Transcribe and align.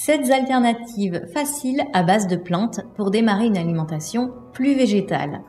7 0.00 0.30
alternatives 0.30 1.26
faciles 1.34 1.82
à 1.92 2.04
base 2.04 2.28
de 2.28 2.36
plantes 2.36 2.82
pour 2.94 3.10
démarrer 3.10 3.46
une 3.46 3.56
alimentation 3.56 4.32
plus 4.52 4.76
végétale. 4.76 5.42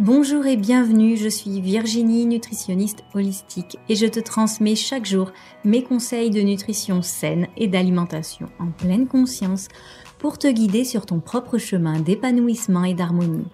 Bonjour 0.00 0.44
et 0.44 0.56
bienvenue, 0.56 1.16
je 1.16 1.28
suis 1.28 1.60
Virginie, 1.60 2.26
nutritionniste 2.26 3.04
holistique 3.14 3.78
et 3.88 3.94
je 3.94 4.06
te 4.06 4.18
transmets 4.18 4.74
chaque 4.74 5.06
jour 5.06 5.30
mes 5.64 5.84
conseils 5.84 6.30
de 6.30 6.40
nutrition 6.40 7.00
saine 7.00 7.46
et 7.56 7.68
d'alimentation 7.68 8.48
en 8.58 8.72
pleine 8.72 9.06
conscience 9.06 9.68
pour 10.18 10.36
te 10.36 10.48
guider 10.48 10.82
sur 10.82 11.06
ton 11.06 11.20
propre 11.20 11.58
chemin 11.58 12.00
d'épanouissement 12.00 12.82
et 12.82 12.94
d'harmonie. 12.94 13.46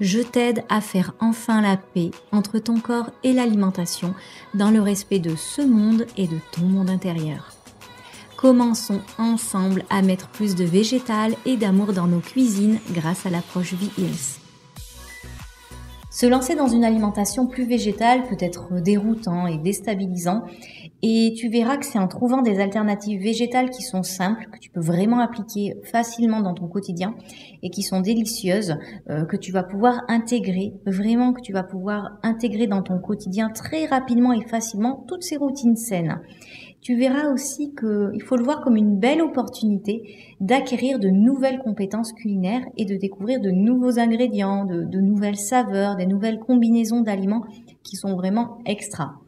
Je 0.00 0.18
t'aide 0.18 0.64
à 0.68 0.80
faire 0.80 1.14
enfin 1.20 1.60
la 1.60 1.76
paix 1.76 2.10
entre 2.32 2.58
ton 2.58 2.80
corps 2.80 3.10
et 3.22 3.32
l'alimentation 3.32 4.12
dans 4.54 4.72
le 4.72 4.80
respect 4.80 5.20
de 5.20 5.36
ce 5.36 5.62
monde 5.62 6.04
et 6.16 6.26
de 6.26 6.38
ton 6.50 6.62
monde 6.62 6.90
intérieur. 6.90 7.57
Commençons 8.38 9.00
ensemble 9.18 9.82
à 9.90 10.00
mettre 10.00 10.28
plus 10.28 10.54
de 10.54 10.62
végétal 10.62 11.34
et 11.44 11.56
d'amour 11.56 11.92
dans 11.92 12.06
nos 12.06 12.20
cuisines 12.20 12.78
grâce 12.92 13.26
à 13.26 13.30
l'approche 13.30 13.74
V-Hills. 13.74 14.38
Se 16.08 16.24
lancer 16.24 16.54
dans 16.54 16.68
une 16.68 16.84
alimentation 16.84 17.48
plus 17.48 17.64
végétale 17.64 18.22
peut 18.28 18.36
être 18.38 18.80
déroutant 18.80 19.48
et 19.48 19.58
déstabilisant 19.58 20.44
et 21.02 21.34
tu 21.36 21.48
verras 21.48 21.78
que 21.78 21.86
c'est 21.86 21.98
en 21.98 22.06
trouvant 22.06 22.42
des 22.42 22.60
alternatives 22.60 23.20
végétales 23.20 23.70
qui 23.70 23.82
sont 23.82 24.04
simples, 24.04 24.46
que 24.52 24.58
tu 24.58 24.70
peux 24.70 24.80
vraiment 24.80 25.18
appliquer 25.18 25.74
facilement 25.84 26.40
dans 26.40 26.54
ton 26.54 26.68
quotidien 26.68 27.14
et 27.64 27.70
qui 27.70 27.82
sont 27.82 28.00
délicieuses, 28.00 28.76
euh, 29.10 29.24
que 29.24 29.36
tu 29.36 29.50
vas 29.50 29.64
pouvoir 29.64 30.02
intégrer, 30.08 30.74
vraiment 30.86 31.32
que 31.32 31.40
tu 31.40 31.52
vas 31.52 31.64
pouvoir 31.64 32.18
intégrer 32.22 32.68
dans 32.68 32.82
ton 32.82 32.98
quotidien 32.98 33.50
très 33.50 33.86
rapidement 33.86 34.32
et 34.32 34.46
facilement 34.46 35.04
toutes 35.08 35.24
ces 35.24 35.36
routines 35.36 35.76
saines 35.76 36.20
tu 36.88 36.96
verras 36.96 37.30
aussi 37.30 37.74
qu'il 37.74 38.22
faut 38.22 38.36
le 38.36 38.44
voir 38.44 38.62
comme 38.62 38.76
une 38.76 38.98
belle 38.98 39.20
opportunité 39.20 40.16
d'acquérir 40.40 40.98
de 40.98 41.10
nouvelles 41.10 41.58
compétences 41.58 42.14
culinaires 42.14 42.64
et 42.78 42.86
de 42.86 42.96
découvrir 42.96 43.42
de 43.42 43.50
nouveaux 43.50 43.98
ingrédients, 43.98 44.64
de, 44.64 44.98
nouvelles 44.98 45.36
saveurs, 45.36 45.96
des 45.96 46.06
nouvelles 46.06 46.38
combinaisons 46.38 47.02
d'aliments 47.02 47.44
qui 47.82 47.96
sont 47.96 48.16
vraiment 48.16 48.56
extra. 48.64 49.20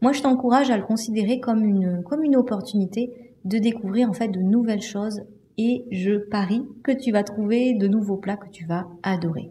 Moi, 0.00 0.12
je 0.12 0.22
t'encourage 0.22 0.70
à 0.70 0.76
le 0.76 0.84
considérer 0.84 1.40
comme 1.40 1.64
une, 1.64 2.04
comme 2.04 2.22
une 2.22 2.36
opportunité 2.36 3.10
de 3.44 3.58
découvrir 3.58 4.08
en 4.08 4.12
fait 4.12 4.28
de 4.28 4.38
nouvelles 4.38 4.80
choses 4.80 5.22
et 5.56 5.86
je 5.90 6.18
parie 6.18 6.62
que 6.84 6.92
tu 6.92 7.10
vas 7.10 7.24
trouver 7.24 7.74
de 7.74 7.88
nouveaux 7.88 8.18
plats 8.18 8.36
que 8.36 8.48
tu 8.48 8.64
vas 8.64 8.86
adorer. 9.02 9.50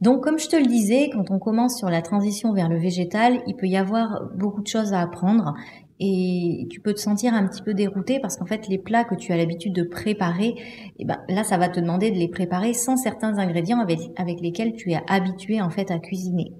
Donc, 0.00 0.24
comme 0.24 0.40
je 0.40 0.48
te 0.48 0.56
le 0.56 0.66
disais, 0.66 1.10
quand 1.12 1.30
on 1.30 1.38
commence 1.38 1.78
sur 1.78 1.90
la 1.90 2.02
transition 2.02 2.52
vers 2.52 2.68
le 2.68 2.78
végétal, 2.78 3.40
il 3.46 3.54
peut 3.54 3.66
y 3.68 3.76
avoir 3.76 4.30
beaucoup 4.34 4.62
de 4.62 4.68
choses 4.68 4.92
à 4.92 5.00
apprendre 5.00 5.54
et 6.00 6.66
tu 6.70 6.80
peux 6.80 6.94
te 6.94 7.00
sentir 7.00 7.34
un 7.34 7.46
petit 7.46 7.62
peu 7.62 7.74
dérouté 7.74 8.20
parce 8.20 8.36
qu'en 8.36 8.46
fait 8.46 8.68
les 8.68 8.78
plats 8.78 9.04
que 9.04 9.14
tu 9.14 9.32
as 9.32 9.36
l'habitude 9.36 9.72
de 9.72 9.82
préparer, 9.82 10.54
eh 10.98 11.04
ben 11.04 11.18
là 11.28 11.44
ça 11.44 11.58
va 11.58 11.68
te 11.68 11.80
demander 11.80 12.10
de 12.10 12.16
les 12.16 12.28
préparer 12.28 12.72
sans 12.72 12.96
certains 12.96 13.38
ingrédients 13.38 13.80
avec, 13.80 14.40
lesquels 14.40 14.74
tu 14.74 14.92
es 14.92 15.00
habitué 15.08 15.60
en 15.60 15.70
fait 15.70 15.90
à 15.90 15.98
cuisiner. 15.98 16.52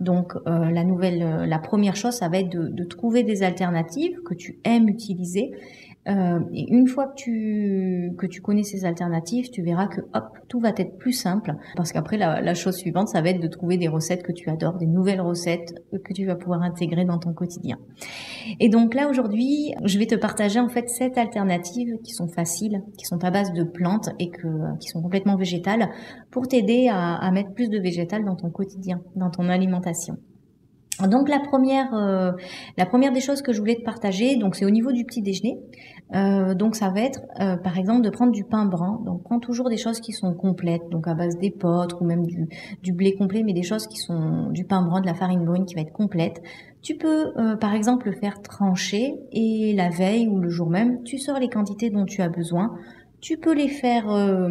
Donc 0.00 0.34
euh, 0.46 0.70
la 0.70 0.84
nouvelle, 0.84 1.22
euh, 1.22 1.46
la 1.46 1.58
première 1.58 1.96
chose, 1.96 2.14
ça 2.14 2.28
va 2.28 2.38
être 2.38 2.50
de 2.50 2.84
trouver 2.84 3.22
des 3.22 3.42
alternatives 3.42 4.20
que 4.24 4.34
tu 4.34 4.58
aimes 4.64 4.88
utiliser 4.88 5.52
euh, 6.08 6.40
et 6.52 6.66
une 6.68 6.88
fois 6.88 7.06
que 7.06 7.14
tu, 7.14 8.12
que 8.18 8.26
tu 8.26 8.40
connais 8.40 8.64
ces 8.64 8.84
alternatives, 8.84 9.50
tu 9.50 9.62
verras 9.62 9.86
que 9.86 10.00
hop, 10.14 10.36
tout 10.48 10.58
va 10.58 10.70
être 10.70 10.98
plus 10.98 11.12
simple. 11.12 11.54
Parce 11.76 11.92
qu'après, 11.92 12.16
la, 12.16 12.40
la, 12.40 12.54
chose 12.54 12.76
suivante, 12.76 13.08
ça 13.08 13.22
va 13.22 13.30
être 13.30 13.40
de 13.40 13.46
trouver 13.46 13.76
des 13.76 13.88
recettes 13.88 14.22
que 14.22 14.32
tu 14.32 14.50
adores, 14.50 14.78
des 14.78 14.86
nouvelles 14.86 15.20
recettes 15.20 15.74
que 16.04 16.12
tu 16.12 16.26
vas 16.26 16.34
pouvoir 16.34 16.62
intégrer 16.62 17.04
dans 17.04 17.18
ton 17.18 17.32
quotidien. 17.32 17.78
Et 18.58 18.68
donc 18.68 18.94
là, 18.94 19.08
aujourd'hui, 19.08 19.74
je 19.84 19.98
vais 19.98 20.06
te 20.06 20.16
partager 20.16 20.58
en 20.58 20.68
fait 20.68 20.88
sept 20.88 21.18
alternatives 21.18 21.98
qui 22.02 22.12
sont 22.12 22.28
faciles, 22.28 22.82
qui 22.98 23.04
sont 23.04 23.22
à 23.22 23.30
base 23.30 23.52
de 23.52 23.62
plantes 23.62 24.10
et 24.18 24.30
que, 24.30 24.48
qui 24.80 24.88
sont 24.88 25.02
complètement 25.02 25.36
végétales 25.36 25.88
pour 26.30 26.48
t'aider 26.48 26.88
à, 26.88 27.14
à 27.14 27.30
mettre 27.30 27.52
plus 27.52 27.68
de 27.68 27.78
végétal 27.78 28.24
dans 28.24 28.36
ton 28.36 28.50
quotidien, 28.50 29.00
dans 29.14 29.30
ton 29.30 29.48
alimentation. 29.48 30.16
Donc 31.08 31.28
la 31.28 31.40
première, 31.40 31.94
euh, 31.94 32.32
la 32.76 32.86
première 32.86 33.12
des 33.12 33.20
choses 33.20 33.42
que 33.42 33.52
je 33.52 33.58
voulais 33.58 33.76
te 33.76 33.84
partager, 33.84 34.36
donc 34.36 34.56
c'est 34.56 34.64
au 34.64 34.70
niveau 34.70 34.92
du 34.92 35.04
petit 35.04 35.22
déjeuner. 35.22 35.58
Euh, 36.14 36.54
donc 36.54 36.76
ça 36.76 36.90
va 36.90 37.00
être, 37.00 37.20
euh, 37.40 37.56
par 37.56 37.78
exemple, 37.78 38.02
de 38.02 38.10
prendre 38.10 38.32
du 38.32 38.44
pain 38.44 38.66
brun. 38.66 39.00
Donc 39.04 39.22
prends 39.22 39.38
toujours 39.38 39.68
des 39.68 39.76
choses 39.76 40.00
qui 40.00 40.12
sont 40.12 40.34
complètes, 40.34 40.88
donc 40.90 41.08
à 41.08 41.14
base 41.14 41.38
d'épeautre 41.38 42.02
ou 42.02 42.04
même 42.04 42.26
du, 42.26 42.48
du, 42.82 42.92
blé 42.92 43.14
complet, 43.14 43.42
mais 43.42 43.52
des 43.52 43.62
choses 43.62 43.86
qui 43.86 43.96
sont 43.96 44.50
du 44.50 44.64
pain 44.64 44.82
brun, 44.82 45.00
de 45.00 45.06
la 45.06 45.14
farine 45.14 45.44
brune 45.44 45.64
qui 45.64 45.74
va 45.74 45.80
être 45.80 45.92
complète. 45.92 46.42
Tu 46.82 46.96
peux, 46.96 47.32
par 47.60 47.74
exemple, 47.74 48.06
le 48.06 48.12
faire 48.12 48.42
trancher 48.42 49.14
et 49.30 49.72
la 49.72 49.88
veille 49.88 50.26
ou 50.26 50.40
le 50.40 50.48
jour 50.48 50.68
même, 50.68 51.04
tu 51.04 51.16
sors 51.16 51.38
les 51.38 51.48
quantités 51.48 51.90
dont 51.90 52.04
tu 52.04 52.22
as 52.22 52.28
besoin. 52.28 52.76
Tu 53.22 53.36
peux 53.36 53.54
les 53.54 53.68
faire 53.68 54.10
euh, 54.10 54.48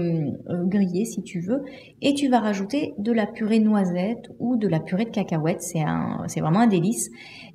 euh, 0.49 0.63
griller 0.63 1.03
si 1.03 1.21
tu 1.21 1.41
veux 1.41 1.61
et 2.01 2.13
tu 2.13 2.29
vas 2.29 2.39
rajouter 2.39 2.93
de 2.97 3.11
la 3.11 3.27
purée 3.27 3.59
noisette 3.59 4.29
ou 4.39 4.55
de 4.55 4.65
la 4.69 4.79
purée 4.79 5.03
de 5.03 5.09
cacahuètes. 5.09 5.61
C'est 5.61 5.81
un, 5.81 6.23
c'est 6.27 6.39
vraiment 6.39 6.61
un 6.61 6.67
délice. 6.67 7.09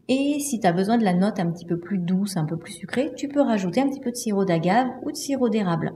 Et 0.08 0.38
si 0.40 0.60
tu 0.60 0.66
as 0.66 0.72
besoin 0.72 0.98
de 0.98 1.04
la 1.04 1.14
note 1.14 1.40
un 1.40 1.50
petit 1.50 1.64
peu 1.64 1.78
plus 1.78 1.96
douce, 1.96 2.36
un 2.36 2.44
peu 2.44 2.58
plus 2.58 2.72
sucrée, 2.74 3.12
tu 3.16 3.28
peux 3.28 3.40
rajouter 3.40 3.80
un 3.80 3.88
petit 3.88 4.00
peu 4.00 4.10
de 4.10 4.16
sirop 4.16 4.44
d'agave 4.44 4.88
ou 5.04 5.10
de 5.10 5.16
sirop 5.16 5.48
d'érable. 5.48 5.94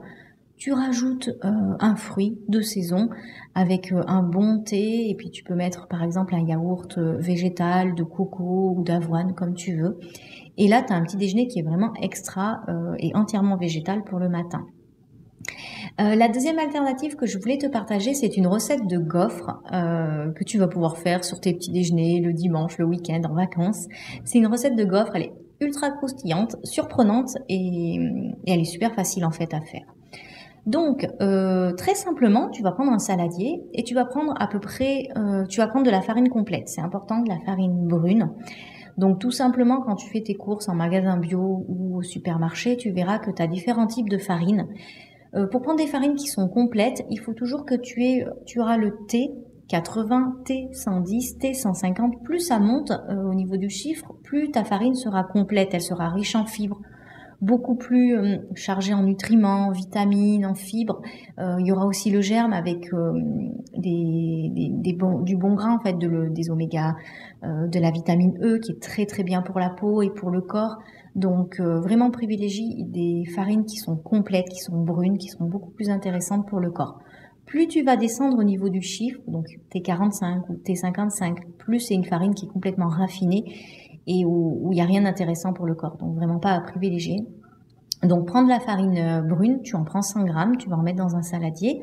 Tu 0.57 0.73
rajoutes 0.73 1.29
euh, 1.45 1.75
un 1.79 1.95
fruit 1.95 2.39
de 2.47 2.61
saison 2.61 3.09
avec 3.53 3.93
un 4.07 4.23
bon 4.23 4.63
thé 4.63 5.07
et 5.07 5.13
puis 5.13 5.29
tu 5.29 5.43
peux 5.43 5.55
mettre 5.55 5.87
par 5.87 6.01
exemple 6.01 6.33
un 6.33 6.43
yaourt 6.43 6.97
végétal 6.97 7.93
de 7.93 8.01
coco 8.01 8.73
ou 8.75 8.83
d'avoine 8.83 9.35
comme 9.35 9.53
tu 9.53 9.79
veux. 9.79 9.99
Et 10.57 10.67
là, 10.67 10.81
tu 10.81 10.91
as 10.93 10.95
un 10.95 11.03
petit 11.03 11.17
déjeuner 11.17 11.47
qui 11.47 11.59
est 11.59 11.63
vraiment 11.63 11.93
extra 12.01 12.63
et 12.97 13.15
entièrement 13.15 13.55
végétal 13.55 14.03
pour 14.03 14.17
le 14.17 14.27
matin. 14.27 14.65
Euh, 15.99 16.15
la 16.15 16.29
deuxième 16.29 16.57
alternative 16.57 17.15
que 17.15 17.25
je 17.25 17.37
voulais 17.37 17.57
te 17.57 17.67
partager, 17.67 18.13
c'est 18.13 18.37
une 18.37 18.47
recette 18.47 18.87
de 18.87 18.97
gaufres 18.97 19.61
euh, 19.73 20.31
que 20.31 20.43
tu 20.43 20.57
vas 20.57 20.67
pouvoir 20.67 20.97
faire 20.97 21.23
sur 21.23 21.39
tes 21.39 21.53
petits 21.53 21.71
déjeuners 21.71 22.21
le 22.21 22.33
dimanche, 22.33 22.77
le 22.77 22.85
week-end, 22.85 23.21
en 23.29 23.33
vacances. 23.33 23.87
C'est 24.23 24.37
une 24.37 24.47
recette 24.47 24.75
de 24.75 24.83
gaufres, 24.83 25.15
elle 25.15 25.23
est 25.23 25.33
ultra 25.59 25.91
croustillante, 25.91 26.55
surprenante 26.63 27.37
et, 27.49 27.99
elle 28.47 28.61
est 28.61 28.65
super 28.65 28.93
facile 28.95 29.25
en 29.25 29.31
fait 29.31 29.53
à 29.53 29.61
faire. 29.61 29.85
Donc, 30.65 31.07
euh, 31.21 31.73
très 31.73 31.95
simplement, 31.95 32.49
tu 32.49 32.61
vas 32.63 32.71
prendre 32.71 32.91
un 32.91 32.99
saladier 32.99 33.63
et 33.73 33.83
tu 33.83 33.93
vas 33.93 34.05
prendre 34.05 34.33
à 34.39 34.47
peu 34.47 34.59
près, 34.59 35.09
tu 35.49 35.59
vas 35.59 35.67
prendre 35.67 35.85
de 35.85 35.91
la 35.91 36.01
farine 36.01 36.29
complète. 36.29 36.69
C'est 36.69 36.81
important, 36.81 37.19
de 37.19 37.29
la 37.29 37.39
farine 37.45 37.87
brune. 37.87 38.31
Donc 38.97 39.19
tout 39.19 39.31
simplement, 39.31 39.81
quand 39.81 39.95
tu 39.95 40.09
fais 40.09 40.21
tes 40.21 40.35
courses 40.35 40.69
en 40.69 40.75
magasin 40.75 41.17
bio 41.17 41.65
ou 41.67 41.97
au 41.97 42.01
supermarché, 42.01 42.77
tu 42.77 42.91
verras 42.91 43.19
que 43.19 43.31
tu 43.31 43.41
as 43.41 43.47
différents 43.47 43.87
types 43.87 44.09
de 44.09 44.17
farine. 44.17 44.67
Euh, 45.33 45.47
pour 45.47 45.61
prendre 45.61 45.79
des 45.79 45.87
farines 45.87 46.15
qui 46.15 46.27
sont 46.27 46.47
complètes, 46.47 47.05
il 47.09 47.19
faut 47.19 47.33
toujours 47.33 47.65
que 47.65 47.75
tu 47.75 48.03
aies, 48.03 48.25
tu 48.45 48.59
auras 48.59 48.77
le 48.77 48.97
T 49.07 49.31
80, 49.69 50.41
T 50.43 50.67
110, 50.73 51.37
T 51.37 51.53
150. 51.53 52.23
Plus 52.23 52.39
ça 52.39 52.59
monte 52.59 52.91
euh, 52.91 53.23
au 53.23 53.33
niveau 53.33 53.55
du 53.55 53.69
chiffre, 53.69 54.13
plus 54.23 54.51
ta 54.51 54.65
farine 54.65 54.95
sera 54.95 55.23
complète, 55.23 55.69
elle 55.73 55.81
sera 55.81 56.09
riche 56.09 56.35
en 56.35 56.45
fibres, 56.45 56.81
beaucoup 57.41 57.75
plus 57.75 58.15
euh, 58.15 58.37
chargée 58.55 58.93
en 58.93 59.03
nutriments, 59.03 59.67
en 59.67 59.71
vitamines, 59.71 60.45
en 60.45 60.55
fibres. 60.55 61.01
il 61.37 61.65
y 61.65 61.71
aura 61.71 61.85
aussi 61.85 62.11
le 62.11 62.21
germe 62.21 62.53
avec 62.53 62.89
des, 63.77 64.51
des, 64.53 64.97
du 65.23 65.35
bon 65.35 65.55
grain 65.55 65.75
en 65.75 65.79
fait, 65.79 65.97
de, 65.97 66.29
des 66.29 66.49
oméga, 66.51 66.95
de 67.43 67.79
la 67.79 67.91
vitamine 67.91 68.37
E 68.43 68.59
qui 68.59 68.73
est 68.73 68.81
très 68.81 69.05
très 69.05 69.23
bien 69.23 69.41
pour 69.41 69.59
la 69.59 69.69
peau 69.69 70.01
et 70.01 70.09
pour 70.09 70.29
le 70.29 70.41
corps. 70.41 70.77
Donc 71.15 71.59
euh, 71.59 71.79
vraiment 71.79 72.09
privilégie 72.09 72.83
des 72.85 73.25
farines 73.35 73.65
qui 73.65 73.77
sont 73.77 73.97
complètes, 73.97 74.49
qui 74.49 74.59
sont 74.59 74.81
brunes, 74.81 75.17
qui 75.17 75.27
sont 75.27 75.45
beaucoup 75.45 75.71
plus 75.71 75.89
intéressantes 75.89 76.47
pour 76.47 76.59
le 76.59 76.71
corps. 76.71 76.99
Plus 77.45 77.67
tu 77.67 77.83
vas 77.83 77.97
descendre 77.97 78.37
au 78.37 78.43
niveau 78.43 78.69
du 78.69 78.81
chiffre, 78.81 79.19
donc 79.27 79.45
T45 79.73 80.43
ou 80.49 80.53
T55, 80.53 81.37
plus 81.57 81.81
c'est 81.81 81.95
une 81.95 82.05
farine 82.05 82.33
qui 82.33 82.45
est 82.45 82.49
complètement 82.49 82.87
raffinée 82.87 83.43
et 84.07 84.25
où 84.25 84.69
il 84.71 84.75
n'y 84.75 84.81
a 84.81 84.85
rien 84.85 85.01
d'intéressant 85.01 85.53
pour 85.53 85.65
le 85.65 85.75
corps. 85.75 85.97
Donc 85.97 86.15
vraiment 86.15 86.39
pas 86.39 86.51
à 86.51 86.61
privilégier. 86.61 87.25
Donc 88.03 88.27
prendre 88.27 88.49
la 88.49 88.59
farine 88.59 88.97
euh, 88.97 89.21
brune, 89.21 89.61
tu 89.61 89.75
en 89.75 89.83
prends 89.83 90.01
100 90.01 90.23
grammes, 90.23 90.57
tu 90.57 90.69
vas 90.69 90.77
en 90.77 90.81
mettre 90.81 90.97
dans 90.97 91.15
un 91.15 91.21
saladier. 91.21 91.81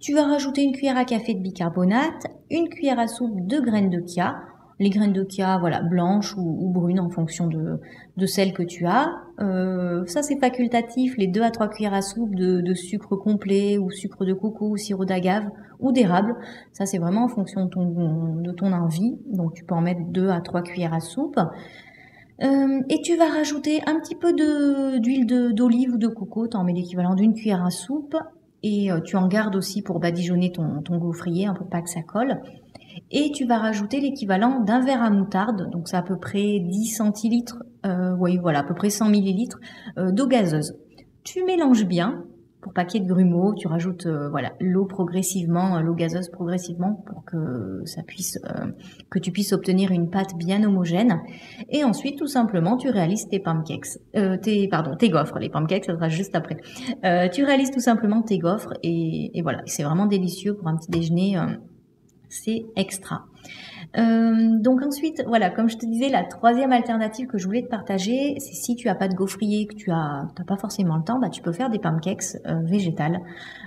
Tu 0.00 0.14
vas 0.14 0.24
rajouter 0.26 0.62
une 0.62 0.72
cuillère 0.72 0.96
à 0.96 1.04
café 1.04 1.34
de 1.34 1.40
bicarbonate, 1.40 2.26
une 2.50 2.68
cuillère 2.68 2.98
à 2.98 3.06
soupe 3.06 3.46
de 3.46 3.60
graines 3.60 3.90
de 3.90 4.02
chia, 4.04 4.40
les 4.82 4.90
graines 4.90 5.12
de 5.12 5.24
chia, 5.28 5.58
voilà, 5.58 5.80
blanches 5.80 6.34
ou, 6.36 6.68
brunes 6.68 6.98
en 6.98 7.08
fonction 7.08 7.46
de, 7.46 7.78
de 8.16 8.26
celles 8.26 8.52
que 8.52 8.64
tu 8.64 8.84
as. 8.86 9.12
Euh, 9.40 10.04
ça, 10.06 10.22
c'est 10.22 10.38
facultatif, 10.38 11.16
les 11.16 11.28
2 11.28 11.40
à 11.40 11.50
3 11.50 11.68
cuillères 11.68 11.94
à 11.94 12.02
soupe 12.02 12.34
de, 12.34 12.74
sucre 12.74 13.16
complet 13.16 13.78
ou 13.78 13.90
sucre 13.90 14.24
de 14.24 14.32
coco 14.32 14.70
ou 14.70 14.76
sirop 14.76 15.04
d'agave 15.04 15.48
ou 15.78 15.92
d'érable. 15.92 16.34
Ça, 16.72 16.84
c'est 16.84 16.98
vraiment 16.98 17.24
en 17.24 17.28
fonction 17.28 17.64
de 17.66 17.70
ton, 17.70 18.34
de 18.40 18.50
ton 18.50 18.72
envie. 18.72 19.16
Donc, 19.26 19.54
tu 19.54 19.64
peux 19.64 19.74
en 19.74 19.82
mettre 19.82 20.02
2 20.08 20.28
à 20.30 20.40
3 20.40 20.62
cuillères 20.62 20.94
à 20.94 21.00
soupe. 21.00 21.38
Euh, 22.42 22.80
et 22.88 23.00
tu 23.02 23.16
vas 23.16 23.28
rajouter 23.28 23.82
un 23.86 24.00
petit 24.00 24.16
peu 24.16 24.32
d'huile 24.32 25.26
d'olive 25.54 25.94
ou 25.94 25.98
de 25.98 26.08
coco. 26.08 26.48
Tu 26.48 26.56
en 26.56 26.64
mets 26.64 26.72
l'équivalent 26.72 27.14
d'une 27.14 27.34
cuillère 27.34 27.64
à 27.64 27.70
soupe. 27.70 28.16
Et 28.64 28.90
euh, 28.90 29.00
tu 29.00 29.16
en 29.16 29.28
gardes 29.28 29.54
aussi 29.54 29.82
pour 29.82 30.00
badigeonner 30.00 30.50
ton, 30.50 30.82
ton 30.82 30.96
gaufrier, 30.98 31.46
hein, 31.46 31.54
pour 31.54 31.68
pas 31.68 31.82
que 31.82 31.90
ça 31.90 32.02
colle. 32.02 32.40
Et 33.10 33.30
tu 33.32 33.46
vas 33.46 33.58
rajouter 33.58 34.00
l'équivalent 34.00 34.60
d'un 34.60 34.80
verre 34.80 35.02
à 35.02 35.10
moutarde, 35.10 35.70
donc 35.70 35.88
c'est 35.88 35.96
à 35.96 36.02
peu 36.02 36.18
près 36.18 36.60
10 36.60 36.86
centilitres, 36.86 37.62
euh, 37.86 38.14
oui 38.18 38.38
voilà, 38.38 38.60
à 38.60 38.64
peu 38.64 38.74
près 38.74 38.90
100 38.90 39.08
millilitres 39.08 39.60
euh, 39.98 40.10
d'eau 40.12 40.26
gazeuse. 40.26 40.74
Tu 41.24 41.44
mélanges 41.44 41.84
bien, 41.84 42.24
pour 42.60 42.72
paquet 42.72 43.00
de 43.00 43.06
grumeaux, 43.06 43.54
tu 43.54 43.66
rajoutes 43.66 44.06
euh, 44.06 44.28
voilà 44.30 44.52
l'eau 44.60 44.84
progressivement, 44.84 45.80
l'eau 45.80 45.94
gazeuse 45.94 46.28
progressivement 46.28 47.02
pour 47.06 47.24
que 47.24 47.82
ça 47.86 48.02
puisse 48.02 48.38
que 49.10 49.18
tu 49.18 49.32
puisses 49.32 49.52
obtenir 49.52 49.90
une 49.90 50.10
pâte 50.10 50.36
bien 50.36 50.62
homogène. 50.62 51.20
Et 51.70 51.84
ensuite, 51.84 52.18
tout 52.18 52.28
simplement, 52.28 52.76
tu 52.76 52.88
réalises 52.88 53.28
tes 53.28 53.40
pancakes, 53.40 53.98
tes 54.42 54.68
pardon 54.68 54.96
tes 54.96 55.08
gaufres. 55.08 55.38
Les 55.38 55.50
pancakes, 55.50 55.86
ça 55.86 55.94
sera 55.94 56.08
juste 56.08 56.36
après. 56.36 56.56
tu 57.30 57.44
réalises 57.44 57.72
tout 57.72 57.80
simplement 57.80 58.22
tes 58.22 58.38
gaufres 58.38 58.74
et, 58.82 59.36
et 59.36 59.42
voilà, 59.42 59.62
c'est 59.66 59.82
vraiment 59.82 60.06
délicieux 60.06 60.54
pour 60.54 60.68
un 60.68 60.76
petit 60.76 60.90
déjeuner. 60.90 61.36
C'est 62.32 62.64
extra. 62.76 63.26
Euh, 63.98 64.58
donc 64.60 64.82
ensuite, 64.82 65.22
voilà, 65.26 65.50
comme 65.50 65.68
je 65.68 65.76
te 65.76 65.84
disais, 65.84 66.08
la 66.08 66.24
troisième 66.24 66.72
alternative 66.72 67.26
que 67.26 67.36
je 67.36 67.46
voulais 67.46 67.62
te 67.62 67.68
partager, 67.68 68.34
c'est 68.38 68.54
si 68.54 68.74
tu 68.74 68.88
as 68.88 68.94
pas 68.94 69.08
de 69.08 69.14
gaufrier, 69.14 69.66
que 69.66 69.74
tu 69.74 69.90
as, 69.90 70.28
pas 70.46 70.56
forcément 70.56 70.96
le 70.96 71.04
temps, 71.04 71.18
bah 71.18 71.28
tu 71.28 71.42
peux 71.42 71.52
faire 71.52 71.68
des 71.68 71.78
pancakes 71.78 72.36
euh, 72.46 72.60
végétales 72.62 73.20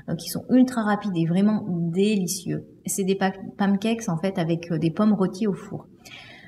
euh, 0.10 0.16
qui 0.16 0.30
sont 0.30 0.44
ultra 0.50 0.84
rapides 0.84 1.16
et 1.16 1.26
vraiment 1.26 1.64
délicieux. 1.68 2.66
C'est 2.86 3.04
des 3.04 3.18
pancakes 3.58 4.10
en 4.10 4.18
fait 4.18 4.40
avec 4.40 4.72
des 4.74 4.92
pommes 4.92 5.14
rôties 5.14 5.48
au 5.48 5.54
four. 5.54 5.86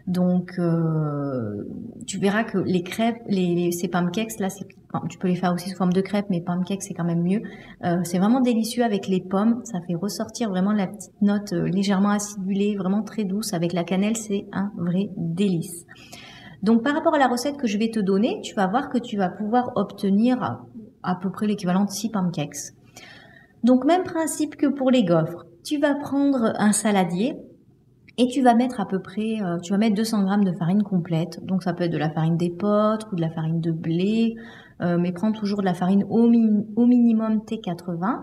Donc, 0.08 0.54
euh, 0.58 1.66
tu 2.08 2.18
verras 2.18 2.46
que 2.46 2.58
les 2.58 2.82
crêpes, 2.82 3.22
les, 3.28 3.74
ces 3.74 3.90
pancakes, 3.90 4.40
là, 4.40 4.48
tu 5.10 5.18
peux 5.18 5.28
les 5.28 5.36
faire 5.36 5.54
aussi 5.54 5.70
sous 5.70 5.76
forme 5.76 5.92
de 5.92 6.00
crêpes, 6.00 6.28
mais 6.30 6.40
pancakes, 6.40 6.82
c'est 6.82 6.94
quand 6.94 7.04
même 7.04 7.22
mieux. 7.22 7.42
Euh, 7.84 8.00
c'est 8.06 8.18
vraiment 8.18 8.40
délicieux 8.40 8.86
avec 8.86 9.08
les 9.08 9.20
pommes. 9.20 9.60
Ça 9.66 9.80
fait 9.86 9.96
ressortir 9.96 10.50
vraiment 10.50 10.72
la 10.72 10.88
petite 10.88 11.22
note 11.22 11.52
euh, 11.52 11.68
légèrement 11.68 12.12
acidulée, 12.12 12.78
vraiment 12.78 13.04
très 13.04 13.26
douce. 13.26 13.54
Avec 13.54 13.74
la 13.74 13.84
cannelle, 13.84 14.16
c'est 14.16 14.46
un 14.54 14.72
vrai 14.78 15.10
délice. 15.18 15.86
Donc, 16.64 16.84
par 16.84 16.96
rapport 16.96 17.14
à 17.14 17.20
la 17.20 17.28
recette 17.28 17.58
que 17.58 17.68
je 17.68 17.78
vais 17.78 17.92
te 17.92 18.00
donner, 18.00 18.40
tu 18.42 18.56
vas 18.56 18.68
voir 18.68 18.90
que 18.90 18.98
tu 18.98 19.18
vas 19.18 19.30
pouvoir 19.30 19.74
obtenir 19.76 20.42
à, 20.42 20.66
à 21.04 21.16
peu 21.16 21.30
près 21.32 21.48
l'équivalent 21.48 21.84
de 21.84 21.92
6 21.92 22.12
pancakes. 22.12 22.72
Donc, 23.66 23.84
même 23.84 24.04
principe 24.04 24.56
que 24.56 24.68
pour 24.68 24.90
les 24.90 25.04
gaufres. 25.04 25.46
Tu 25.66 25.80
vas 25.80 25.96
prendre 25.96 26.54
un 26.56 26.72
saladier, 26.72 27.36
et 28.18 28.28
tu 28.28 28.42
vas 28.42 28.56
mettre 28.56 28.80
à 28.80 28.88
peu 28.88 29.00
près, 29.00 29.42
euh, 29.42 29.60
tu 29.60 29.72
vas 29.72 29.78
mettre 29.78 29.96
200 29.96 30.24
grammes 30.24 30.44
de 30.44 30.52
farine 30.52 30.84
complète. 30.84 31.40
Donc 31.46 31.64
ça 31.64 31.74
peut 31.74 31.84
être 31.84 31.92
de 31.92 31.98
la 31.98 32.10
farine 32.10 32.36
d'épeautre 32.36 33.10
ou 33.12 33.16
de 33.16 33.22
la 33.22 33.30
farine 33.30 33.62
de 33.62 33.72
blé, 33.72 34.36
euh, 34.82 34.98
mais 34.98 35.12
prends 35.12 35.32
toujours 35.32 35.60
de 35.60 35.66
la 35.66 35.76
farine 35.76 36.04
au, 36.10 36.28
minimum 36.28 37.42
T80. 37.48 38.22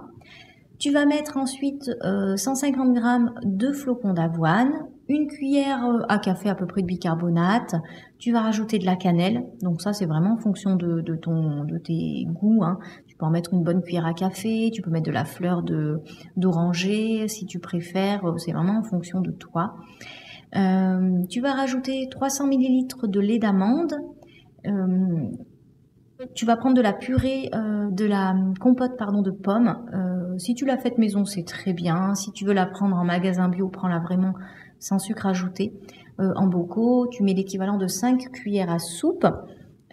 Tu 0.79 0.91
vas 0.91 1.07
mettre 1.07 1.37
ensuite 1.37 1.91
150 2.03 2.89
euh, 2.89 2.93
grammes 2.93 3.35
de 3.45 3.71
flocons 3.71 4.13
d'avoine, 4.13 4.73
une 5.09 5.29
cuillère 5.29 5.85
à 6.09 6.19
café 6.19 6.49
à 6.49 6.57
peu 6.57 6.67
près 6.67 6.83
de 6.83 6.87
bicarbonate. 6.87 7.77
Tu 8.19 8.33
vas 8.33 8.41
rajouter 8.41 8.81
de 8.81 8.87
la 8.87 8.97
cannelle. 8.97 9.45
Donc 9.63 9.81
ça, 9.81 9.93
c'est 9.93 10.07
vraiment 10.07 10.33
en 10.33 10.39
fonction 10.39 10.75
de, 10.75 11.03
ton, 11.15 11.65
de 11.65 11.79
tes 11.79 12.27
goûts. 12.27 12.65
Hein. 12.65 12.79
Mettre 13.31 13.55
une 13.55 13.63
bonne 13.63 13.83
cuillère 13.83 14.07
à 14.07 14.15
café, 14.15 14.71
tu 14.73 14.83
peux 14.83 14.91
mettre 14.91 15.07
de 15.07 15.13
la 15.13 15.25
fleur 15.25 15.63
d'oranger 16.37 17.29
si 17.29 17.47
tu 17.47 17.59
préfères, 17.59 18.25
euh, 18.25 18.39
c'est 18.39 18.53
vraiment 18.53 18.79
en 18.79 18.83
fonction 18.83 19.21
de 19.21 19.31
toi. 19.31 19.75
Euh, 20.57 21.25
tu 21.29 21.41
vas 21.41 21.53
rajouter 21.53 22.09
300 22.11 22.47
ml 22.51 23.09
de 23.09 23.21
lait 23.21 23.39
d'amande. 23.39 23.95
Euh, 24.67 25.31
tu 26.35 26.47
vas 26.47 26.57
prendre 26.57 26.77
de 26.77 26.81
la 26.81 26.93
purée, 26.93 27.51
de 27.53 28.05
la 28.05 28.35
compote 28.61 28.97
pardon 28.97 29.21
de 29.21 29.33
pommes. 29.33 29.77
si 30.39 30.55
tu 30.55 30.65
l'as 30.65 30.79
faite 30.79 30.97
maison, 30.97 31.25
c'est 31.25 31.43
très 31.43 31.73
bien. 31.73 32.15
Si 32.15 32.31
tu 32.31 32.45
veux 32.45 32.55
la 32.55 32.67
prendre 32.67 32.97
en 32.97 33.05
magasin 33.05 33.49
bio, 33.49 33.69
prends-la 33.69 33.99
vraiment 33.99 34.33
sans 34.79 34.99
sucre 34.99 35.27
ajouté. 35.27 35.75
en 36.19 36.47
bocaux, 36.47 37.09
tu 37.09 37.25
mets 37.25 37.35
l'équivalent 37.35 37.77
de 37.77 37.89
5 37.89 38.31
cuillères 38.31 38.71
à 38.71 38.79
soupe. 38.79 39.27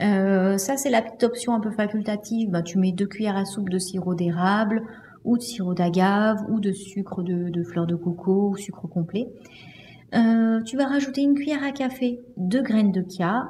Euh, 0.02 0.58
ça, 0.58 0.78
c'est 0.78 0.90
la 0.90 1.02
petite 1.02 1.24
option 1.24 1.54
un 1.54 1.60
peu 1.60 1.72
facultative. 1.72 2.50
Bah, 2.50 2.62
tu 2.62 2.78
mets 2.78 2.92
deux 2.92 3.06
cuillères 3.06 3.38
à 3.38 3.46
soupe 3.46 3.70
de 3.70 3.78
sirop 3.78 4.16
d'érable 4.16 4.84
ou 5.24 5.38
de 5.38 5.42
sirop 5.42 5.74
d'agave 5.74 6.44
ou 6.50 6.60
de 6.60 6.72
sucre 6.72 7.22
de, 7.22 7.64
fleur 7.64 7.86
de 7.86 7.96
coco 7.96 8.50
ou 8.50 8.58
sucre 8.58 8.88
complet. 8.88 9.28
Euh, 10.16 10.62
tu 10.64 10.76
vas 10.76 10.88
rajouter 10.88 11.22
une 11.22 11.36
cuillère 11.36 11.64
à 11.64 11.72
café 11.72 12.20
de 12.38 12.60
graines 12.60 12.92
de 12.92 13.06
chia, 13.08 13.50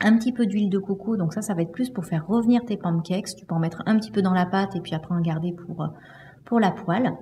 un 0.00 0.16
petit 0.16 0.32
peu 0.32 0.46
d'huile 0.46 0.70
de 0.70 0.78
coco. 0.78 1.16
Donc 1.16 1.34
ça, 1.34 1.42
ça 1.42 1.54
va 1.54 1.62
être 1.62 1.72
plus 1.72 1.90
pour 1.90 2.04
faire 2.04 2.26
revenir 2.26 2.64
tes 2.64 2.76
pancakes. 2.76 3.34
Tu 3.36 3.44
peux 3.44 3.54
en 3.54 3.58
mettre 3.60 3.82
un 3.86 3.96
petit 3.98 4.12
peu 4.12 4.22
dans 4.22 4.32
la 4.32 4.46
pâte 4.46 4.76
et 4.76 4.80
puis 4.80 4.94
après 4.94 5.14
en 5.14 5.20
garder 5.20 5.52
pour, 5.52 5.88
pour 6.44 6.60
la 6.60 6.70
poêle. 6.70 7.12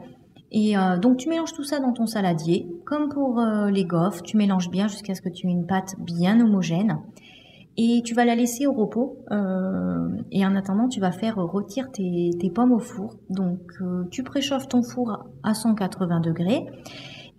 Et 0.54 0.76
euh, 0.76 0.98
donc 0.98 1.16
tu 1.16 1.30
mélanges 1.30 1.54
tout 1.54 1.64
ça 1.64 1.80
dans 1.80 1.92
ton 1.92 2.06
saladier. 2.06 2.68
Comme 2.84 3.08
pour 3.08 3.40
les 3.70 3.86
gaufres, 3.86 4.22
tu 4.22 4.36
mélanges 4.36 4.70
bien 4.70 4.86
jusqu'à 4.86 5.14
ce 5.14 5.22
que 5.22 5.30
tu 5.30 5.46
aies 5.46 5.52
une 5.52 5.66
pâte 5.66 5.94
bien 5.98 6.38
homogène 6.38 6.98
et 7.76 8.02
tu 8.04 8.14
vas 8.14 8.24
la 8.24 8.34
laisser 8.34 8.66
au 8.66 8.72
repos. 8.72 9.18
Euh, 9.30 10.08
et 10.30 10.44
en 10.44 10.54
attendant, 10.54 10.88
tu 10.88 11.00
vas 11.00 11.12
faire 11.12 11.36
rôtir 11.36 11.90
tes, 11.90 12.52
pommes 12.54 12.72
au 12.72 12.78
four. 12.78 13.16
Donc, 13.30 13.60
euh, 13.80 14.04
tu 14.10 14.22
préchauffes 14.22 14.68
ton 14.68 14.82
four 14.82 15.24
à 15.42 15.54
180 15.54 16.20
degrés 16.20 16.66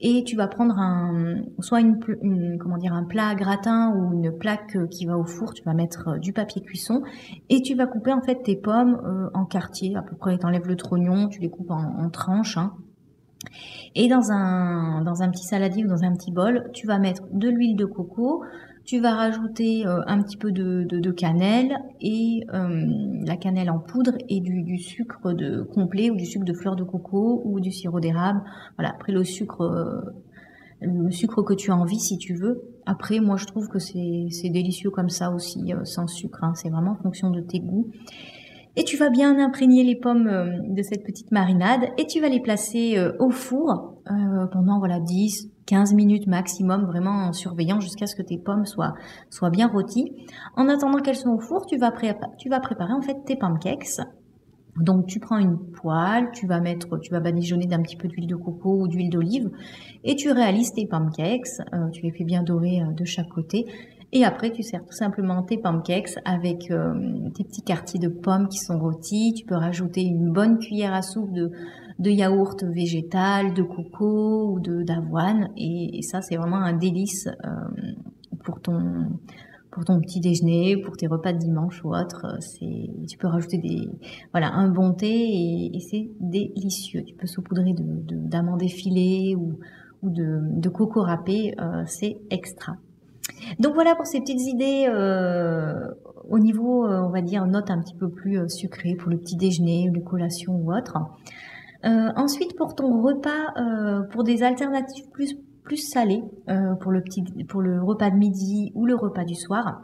et 0.05 0.23
tu 0.25 0.35
vas 0.35 0.47
prendre 0.47 0.77
un 0.79 1.43
soit 1.59 1.79
une, 1.79 2.57
comment 2.59 2.77
dire 2.77 2.93
un 2.93 3.05
plat 3.05 3.35
gratin 3.35 3.93
ou 3.95 4.13
une 4.13 4.31
plaque 4.31 4.89
qui 4.89 5.05
va 5.05 5.17
au 5.17 5.23
four. 5.23 5.53
Tu 5.53 5.63
vas 5.63 5.73
mettre 5.73 6.09
euh, 6.09 6.17
du 6.17 6.33
papier 6.33 6.61
cuisson 6.61 7.03
et 7.49 7.61
tu 7.61 7.75
vas 7.75 7.85
couper 7.85 8.11
en 8.11 8.21
fait 8.21 8.41
tes 8.43 8.55
pommes 8.55 9.29
en 9.33 9.45
quartiers 9.45 9.95
à 9.95 10.01
peu 10.01 10.15
près. 10.15 10.37
T'enlèves 10.37 10.67
le 10.67 10.75
trognon, 10.75 11.29
tu 11.29 11.39
les 11.41 11.49
coupes 11.49 11.71
en, 11.71 12.09
tranches. 12.09 12.57
Hein. 12.57 12.73
Et 13.93 14.07
dans 14.07 14.31
un, 14.31 15.03
dans 15.03 15.21
un 15.21 15.29
petit 15.29 15.45
saladier 15.45 15.85
ou 15.85 15.87
dans 15.87 16.03
un 16.03 16.13
petit 16.15 16.31
bol, 16.31 16.71
tu 16.73 16.87
vas 16.87 16.97
mettre 16.97 17.23
de 17.31 17.49
l'huile 17.49 17.75
de 17.75 17.85
coco, 17.85 18.43
tu 18.85 18.99
vas 18.99 19.15
rajouter 19.15 19.87
euh, 19.87 20.01
un 20.07 20.21
petit 20.21 20.37
peu 20.37 20.51
de, 20.51 21.11
cannelle 21.11 21.77
et 22.01 22.45
euh, 22.53 22.85
la 23.25 23.37
cannelle 23.37 23.69
en 23.69 23.79
poudre 23.79 24.13
et 24.27 24.41
du, 24.41 24.77
sucre 24.77 25.31
de 25.31 25.61
complet 25.61 26.09
ou 26.09 26.15
du 26.15 26.25
sucre 26.25 26.45
de 26.45 26.53
fleur 26.53 26.75
de 26.75 26.83
coco 26.83 27.41
ou 27.45 27.59
du 27.59 27.71
sirop 27.71 27.99
d'érable. 27.99 28.41
Voilà, 28.77 28.91
après 28.91 29.13
le 29.13 29.23
sucre, 29.23 29.61
euh, 29.61 30.01
le 30.81 31.11
sucre 31.11 31.43
que 31.43 31.53
tu 31.53 31.71
as 31.71 31.77
envie 31.77 31.99
si 31.99 32.17
tu 32.17 32.33
veux. 32.33 32.63
Après, 32.85 33.19
moi 33.19 33.37
je 33.37 33.45
trouve 33.45 33.69
que 33.69 33.79
c'est 33.79 34.49
délicieux 34.49 34.89
comme 34.89 35.09
ça 35.09 35.31
aussi, 35.31 35.71
sans 35.85 36.07
sucre. 36.07 36.43
Hein. 36.43 36.53
C'est 36.55 36.69
vraiment 36.69 36.91
en 36.91 37.01
fonction 37.03 37.29
de 37.29 37.39
tes 37.39 37.59
goûts. 37.59 37.89
Et 38.75 38.83
tu 38.83 38.97
vas 38.97 39.09
bien 39.09 39.39
imprégner 39.39 39.83
les 39.83 39.95
pommes 39.95 40.29
de 40.67 40.81
cette 40.81 41.03
petite 41.03 41.31
marinade 41.31 41.83
et 41.97 42.07
tu 42.07 42.19
vas 42.19 42.27
les 42.27 42.41
placer 42.41 42.97
au 43.19 43.29
four 43.29 44.01
pendant 44.51 44.79
voilà 44.79 44.99
10, 44.99 45.52
15 45.65 45.93
minutes 45.93 46.27
maximum, 46.27 46.85
vraiment 46.85 47.27
en 47.27 47.33
surveillant 47.33 47.79
jusqu'à 47.79 48.07
ce 48.07 48.15
que 48.15 48.21
tes 48.21 48.37
pommes 48.37 48.65
soient, 48.65 48.93
soient 49.29 49.49
bien 49.49 49.67
rôties. 49.67 50.11
En 50.55 50.67
attendant 50.67 50.99
qu'elles 50.99 51.15
soient 51.15 51.33
au 51.33 51.39
four, 51.39 51.65
tu 51.65 51.77
vas, 51.77 51.91
tu 52.37 52.49
vas 52.49 52.59
préparer 52.59 52.93
en 52.93 53.01
fait 53.01 53.23
tes 53.25 53.35
pancakes. 53.35 53.99
Donc 54.77 55.05
tu 55.05 55.19
prends 55.19 55.37
une 55.37 55.57
poêle, 55.57 56.29
tu 56.33 56.47
vas 56.47 56.59
mettre, 56.59 56.97
tu 56.97 57.11
vas 57.11 57.19
badigeonner 57.19 57.67
d'un 57.67 57.81
petit 57.81 57.95
peu 57.95 58.07
d'huile 58.07 58.25
de 58.25 58.35
coco 58.35 58.81
ou 58.81 58.87
d'huile 58.87 59.11
d'olive 59.11 59.51
et 60.03 60.15
tu 60.15 60.31
réalises 60.31 60.73
tes 60.73 60.87
pancakes. 60.87 61.47
Euh, 61.73 61.89
tu 61.91 62.01
les 62.01 62.11
fais 62.11 62.23
bien 62.23 62.41
dorer 62.41 62.81
euh, 62.81 62.91
de 62.91 63.05
chaque 63.05 63.29
côté. 63.29 63.67
Et 64.15 64.23
après, 64.25 64.51
tu 64.51 64.61
sers 64.61 64.83
tout 64.83 64.93
simplement 64.93 65.41
tes 65.41 65.57
pancakes 65.57 66.19
avec 66.23 66.69
euh, 66.69 67.29
tes 67.33 67.43
petits 67.43 67.63
quartiers 67.63 67.99
de 67.99 68.09
pommes 68.09 68.47
qui 68.47 68.59
sont 68.59 68.79
rôtis. 68.79 69.33
Tu 69.35 69.45
peux 69.45 69.55
rajouter 69.55 70.01
une 70.01 70.31
bonne 70.31 70.59
cuillère 70.59 70.93
à 70.93 71.01
soupe 71.01 71.33
de, 71.33 71.51
de 72.03 72.11
yaourt 72.11 72.63
végétal, 72.63 73.53
de 73.53 73.63
coco 73.63 74.51
ou 74.51 74.59
de 74.59 74.83
d'avoine. 74.83 75.49
Et, 75.57 76.01
ça, 76.01 76.21
c'est 76.21 76.35
vraiment 76.35 76.57
un 76.57 76.73
délice 76.73 77.27
euh, 77.27 77.49
pour 78.43 78.59
ton 78.59 79.99
petit 80.01 80.19
déjeuner, 80.19 80.77
pour 80.77 80.97
tes 80.97 81.07
repas 81.07 81.31
de 81.31 81.39
dimanche 81.39 81.83
ou 81.83 81.95
autre. 81.95 82.37
C'est, 82.41 82.89
tu 83.07 83.17
peux 83.17 83.27
rajouter 83.27 83.57
des, 83.57 83.89
voilà, 84.31 84.51
un 84.53 84.69
bon 84.69 84.93
thé 84.93 85.07
et, 85.73 85.79
c'est 85.79 86.09
délicieux. 86.19 87.03
Tu 87.03 87.15
peux 87.15 87.25
saupoudrer 87.25 87.73
de, 87.73 88.15
d'amandes 88.15 88.61
effilées 88.61 89.35
ou, 89.35 89.57
de, 90.03 90.69
coco 90.69 91.01
râpé. 91.01 91.55
Euh, 91.59 91.83
c'est 91.87 92.17
extra. 92.29 92.75
Donc 93.59 93.73
voilà 93.73 93.95
pour 93.95 94.05
ces 94.05 94.19
petites 94.19 94.41
idées 94.41 94.85
euh, 94.89 95.87
au 96.29 96.39
niveau, 96.39 96.85
on 96.85 97.09
va 97.09 97.21
dire, 97.21 97.45
note 97.45 97.71
un 97.71 97.79
petit 97.79 97.95
peu 97.95 98.09
plus 98.09 98.49
sucrée 98.49 98.95
pour 98.95 99.09
le 99.09 99.17
petit 99.17 99.37
déjeuner, 99.37 99.89
les 99.93 100.01
collations 100.01 100.55
ou 100.55 100.73
autre. 100.73 100.97
Euh, 101.85 102.11
ensuite, 102.15 102.55
pour 102.55 102.75
ton 102.75 103.01
repas, 103.01 103.53
euh, 103.57 104.03
pour 104.03 104.23
des 104.23 104.43
alternatives 104.43 105.09
plus 105.09 105.77
salées, 105.77 106.23
euh, 106.49 106.75
pour 106.75 106.91
le 106.91 107.01
petit, 107.01 107.23
pour 107.47 107.61
le 107.61 107.81
repas 107.81 108.09
de 108.09 108.15
midi 108.15 108.71
ou 108.75 108.85
le 108.85 108.95
repas 108.95 109.25
du 109.25 109.35
soir. 109.35 109.81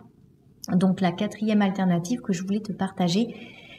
Donc 0.72 1.02
la 1.02 1.12
quatrième 1.12 1.62
alternative 1.62 2.22
que 2.22 2.32
je 2.32 2.44
voulais 2.44 2.62
te 2.62 2.72
partager, 2.72 3.36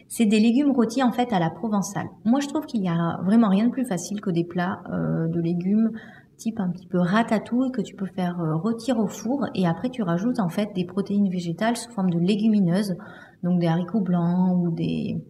c'est 0.08 0.26
des 0.26 0.40
légumes 0.40 0.72
rôtis 0.72 1.02
en 1.02 1.12
fait 1.12 1.32
à 1.32 1.38
la 1.38 1.50
provençale. 1.50 2.08
Moi, 2.24 2.40
je 2.40 2.48
trouve 2.48 2.66
qu'il 2.66 2.82
y 2.82 2.88
a 2.88 3.20
vraiment 3.24 3.48
rien 3.48 3.66
de 3.66 3.70
plus 3.70 3.86
facile 3.86 4.20
que 4.20 4.30
des 4.30 4.44
plats 4.44 4.82
de 4.90 5.40
légumes 5.40 5.92
type 6.36 6.58
un 6.58 6.70
petit 6.70 6.86
peu 6.86 6.98
ratatouille 6.98 7.70
que 7.70 7.82
tu 7.82 7.94
peux 7.94 8.06
faire 8.06 8.38
rôtir 8.60 8.98
au 8.98 9.06
four 9.06 9.46
et 9.54 9.68
après 9.68 9.90
tu 9.90 10.02
rajoutes 10.02 10.40
en 10.40 10.48
fait 10.48 10.70
des 10.74 10.86
protéines 10.86 11.28
végétales 11.28 11.76
sous 11.76 11.90
forme 11.92 12.10
de 12.10 12.18
légumineuses, 12.18 12.96
donc 13.44 13.60
des 13.60 13.68
haricots 13.68 14.00
blancs 14.00 14.56
ou 14.56 14.70
des 14.70 15.22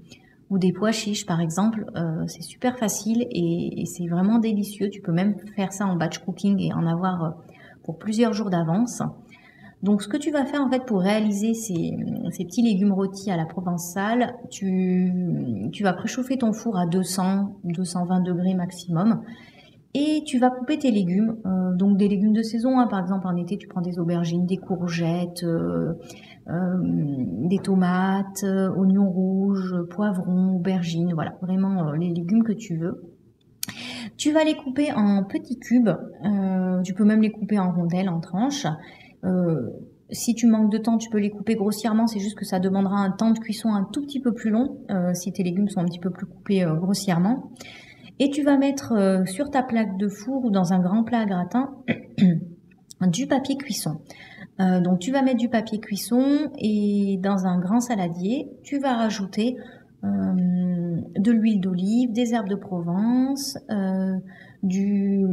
ou 0.51 0.59
des 0.59 0.73
pois 0.73 0.93
chiches 0.93 1.25
par 1.25 1.41
exemple. 1.41 1.87
Euh, 1.97 2.25
c'est 2.27 2.43
super 2.43 2.77
facile 2.77 3.27
et, 3.31 3.85
c'est 3.87 4.07
vraiment 4.07 4.39
délicieux. 4.39 4.91
Tu 4.91 5.01
peux 5.01 5.13
même 5.13 5.37
faire 5.57 5.73
ça 5.73 5.87
en 5.87 5.97
batch 5.97 6.19
cooking 6.19 6.61
et 6.61 6.73
en 6.75 6.87
avoir 6.87 7.25
euh, 7.25 7.31
pour 7.85 7.99
plusieurs 7.99 8.33
jours 8.33 8.51
d'avance. 8.51 9.03
Donc 9.83 10.03
ce 10.03 10.09
que 10.09 10.19
tu 10.19 10.31
vas 10.31 10.45
faire 10.45 10.61
en 10.61 10.69
fait 10.69 10.85
pour 10.85 11.01
réaliser 11.01 11.55
ces, 11.55 11.97
petits 12.45 12.63
légumes 12.63 12.93
rôtis 12.93 13.31
à 13.31 13.37
la 13.39 13.47
provençale, 13.47 14.35
tu, 14.51 15.11
tu 15.73 15.83
vas 15.83 15.95
préchauffer 15.95 16.37
ton 16.37 16.53
four 16.53 16.77
à 16.77 16.85
200, 16.85 17.57
220 17.65 18.21
degrés 18.21 18.55
maximum 18.55 19.23
et 19.93 20.23
tu 20.25 20.39
vas 20.39 20.51
couper 20.51 20.79
tes 20.79 20.93
légumes, 20.93 21.37
euh, 21.47 21.75
donc 21.75 21.97
des 21.97 22.09
légumes 22.09 22.33
de 22.33 22.43
saison. 22.43 22.79
Hein. 22.79 22.87
par 22.87 23.01
exemple, 23.01 23.27
en 23.27 23.37
été, 23.37 23.59
tu 23.59 23.67
prends 23.67 23.81
des 23.81 23.99
aubergines, 23.99 24.47
des 24.47 24.57
courgettes, 24.57 25.43
euh, 25.43 25.95
euh, 26.49 26.77
des 27.49 27.59
tomates, 27.59 28.45
oignons 28.77 29.11
rouges, 29.11 29.75
poivrons, 29.91 30.55
aubergines. 30.57 31.13
Voilà, 31.15 31.35
vraiment 31.43 31.93
les 31.93 32.09
légumes 32.09 32.45
que 32.45 32.53
tu 32.53 32.77
veux. 32.77 33.03
Tu 34.17 34.33
vas 34.33 34.45
les 34.45 34.55
couper 34.55 34.93
en 34.93 35.25
petits 35.25 35.59
cubes. 35.59 35.91
tu 36.85 36.95
peux 36.95 37.05
même 37.05 37.23
les 37.23 37.33
couper 37.33 37.59
en 37.59 37.73
rondelles, 37.73 38.09
en 38.09 38.21
tranches. 38.21 38.67
si 40.11 40.35
tu 40.35 40.47
manques 40.47 40.71
de 40.71 40.79
temps, 40.79 40.99
tu 40.99 41.11
peux 41.11 41.19
les 41.19 41.31
couper 41.31 41.57
grossièrement. 41.57 42.07
C'est 42.07 42.21
juste 42.21 42.39
que 42.39 42.45
ça 42.45 42.61
demandera 42.61 42.97
un 42.99 43.11
temps 43.11 43.33
de 43.33 43.39
cuisson 43.39 43.71
un 43.71 43.89
tout 43.93 44.03
petit 44.03 44.21
peu 44.21 44.33
plus 44.33 44.51
long 44.51 44.79
si 45.15 45.33
tes 45.33 45.43
légumes 45.43 45.69
sont 45.69 45.81
un 45.81 45.87
petit 45.87 46.01
peu 46.01 46.11
plus 46.11 46.27
coupés 46.27 46.65
grossièrement. 46.81 47.51
Et 48.23 48.29
tu 48.29 48.43
vas 48.43 48.59
mettre 48.59 48.93
euh, 48.93 49.25
sur 49.25 49.51
ta 49.51 49.63
plaque 49.63 49.97
de 49.97 50.07
four 50.07 50.45
ou 50.45 50.51
dans 50.51 50.75
un 50.75 50.79
grand 50.79 51.05
plat 51.05 51.25
gratin 51.25 51.71
du 53.07 53.27
papier 53.27 53.57
cuisson. 53.57 54.03
Euh, 54.61 54.81
donc 54.81 54.99
tu 54.99 55.11
vas 55.11 55.23
mettre 55.23 55.39
du 55.39 55.49
papier 55.49 55.81
cuisson 55.81 56.51
et 56.59 57.19
dans 57.23 57.47
un 57.47 57.59
grand 57.59 57.81
saladier, 57.81 58.47
tu 58.63 58.79
vas 58.79 58.95
rajouter 58.95 59.57
euh, 60.05 60.09
de 61.19 61.33
l'huile 61.33 61.63
d'olive, 61.63 62.13
des 62.13 62.35
herbes 62.35 62.49
de 62.49 62.57
Provence, 62.57 63.57
du, 64.63 65.25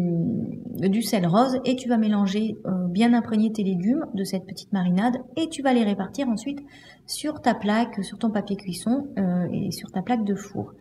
du 0.78 1.02
sel 1.02 1.28
rose 1.28 1.60
et 1.66 1.76
tu 1.76 1.90
vas 1.90 1.98
mélanger 1.98 2.56
bien 2.90 3.14
imprégner 3.14 3.52
tes 3.52 3.64
légumes 3.64 4.06
de 4.14 4.24
cette 4.24 4.46
petite 4.46 4.72
marinade 4.72 5.18
et 5.36 5.50
tu 5.50 5.62
vas 5.62 5.74
les 5.74 5.84
répartir 5.84 6.30
ensuite 6.30 6.62
sur 7.06 7.42
ta 7.42 7.54
plaque, 7.54 8.02
sur 8.06 8.18
ton 8.18 8.30
papier 8.30 8.56
cuisson 8.56 9.08
et 9.52 9.72
sur 9.72 9.92
ta 9.92 10.02
plaque 10.02 10.24
de 10.24 10.36
four. 10.36 10.74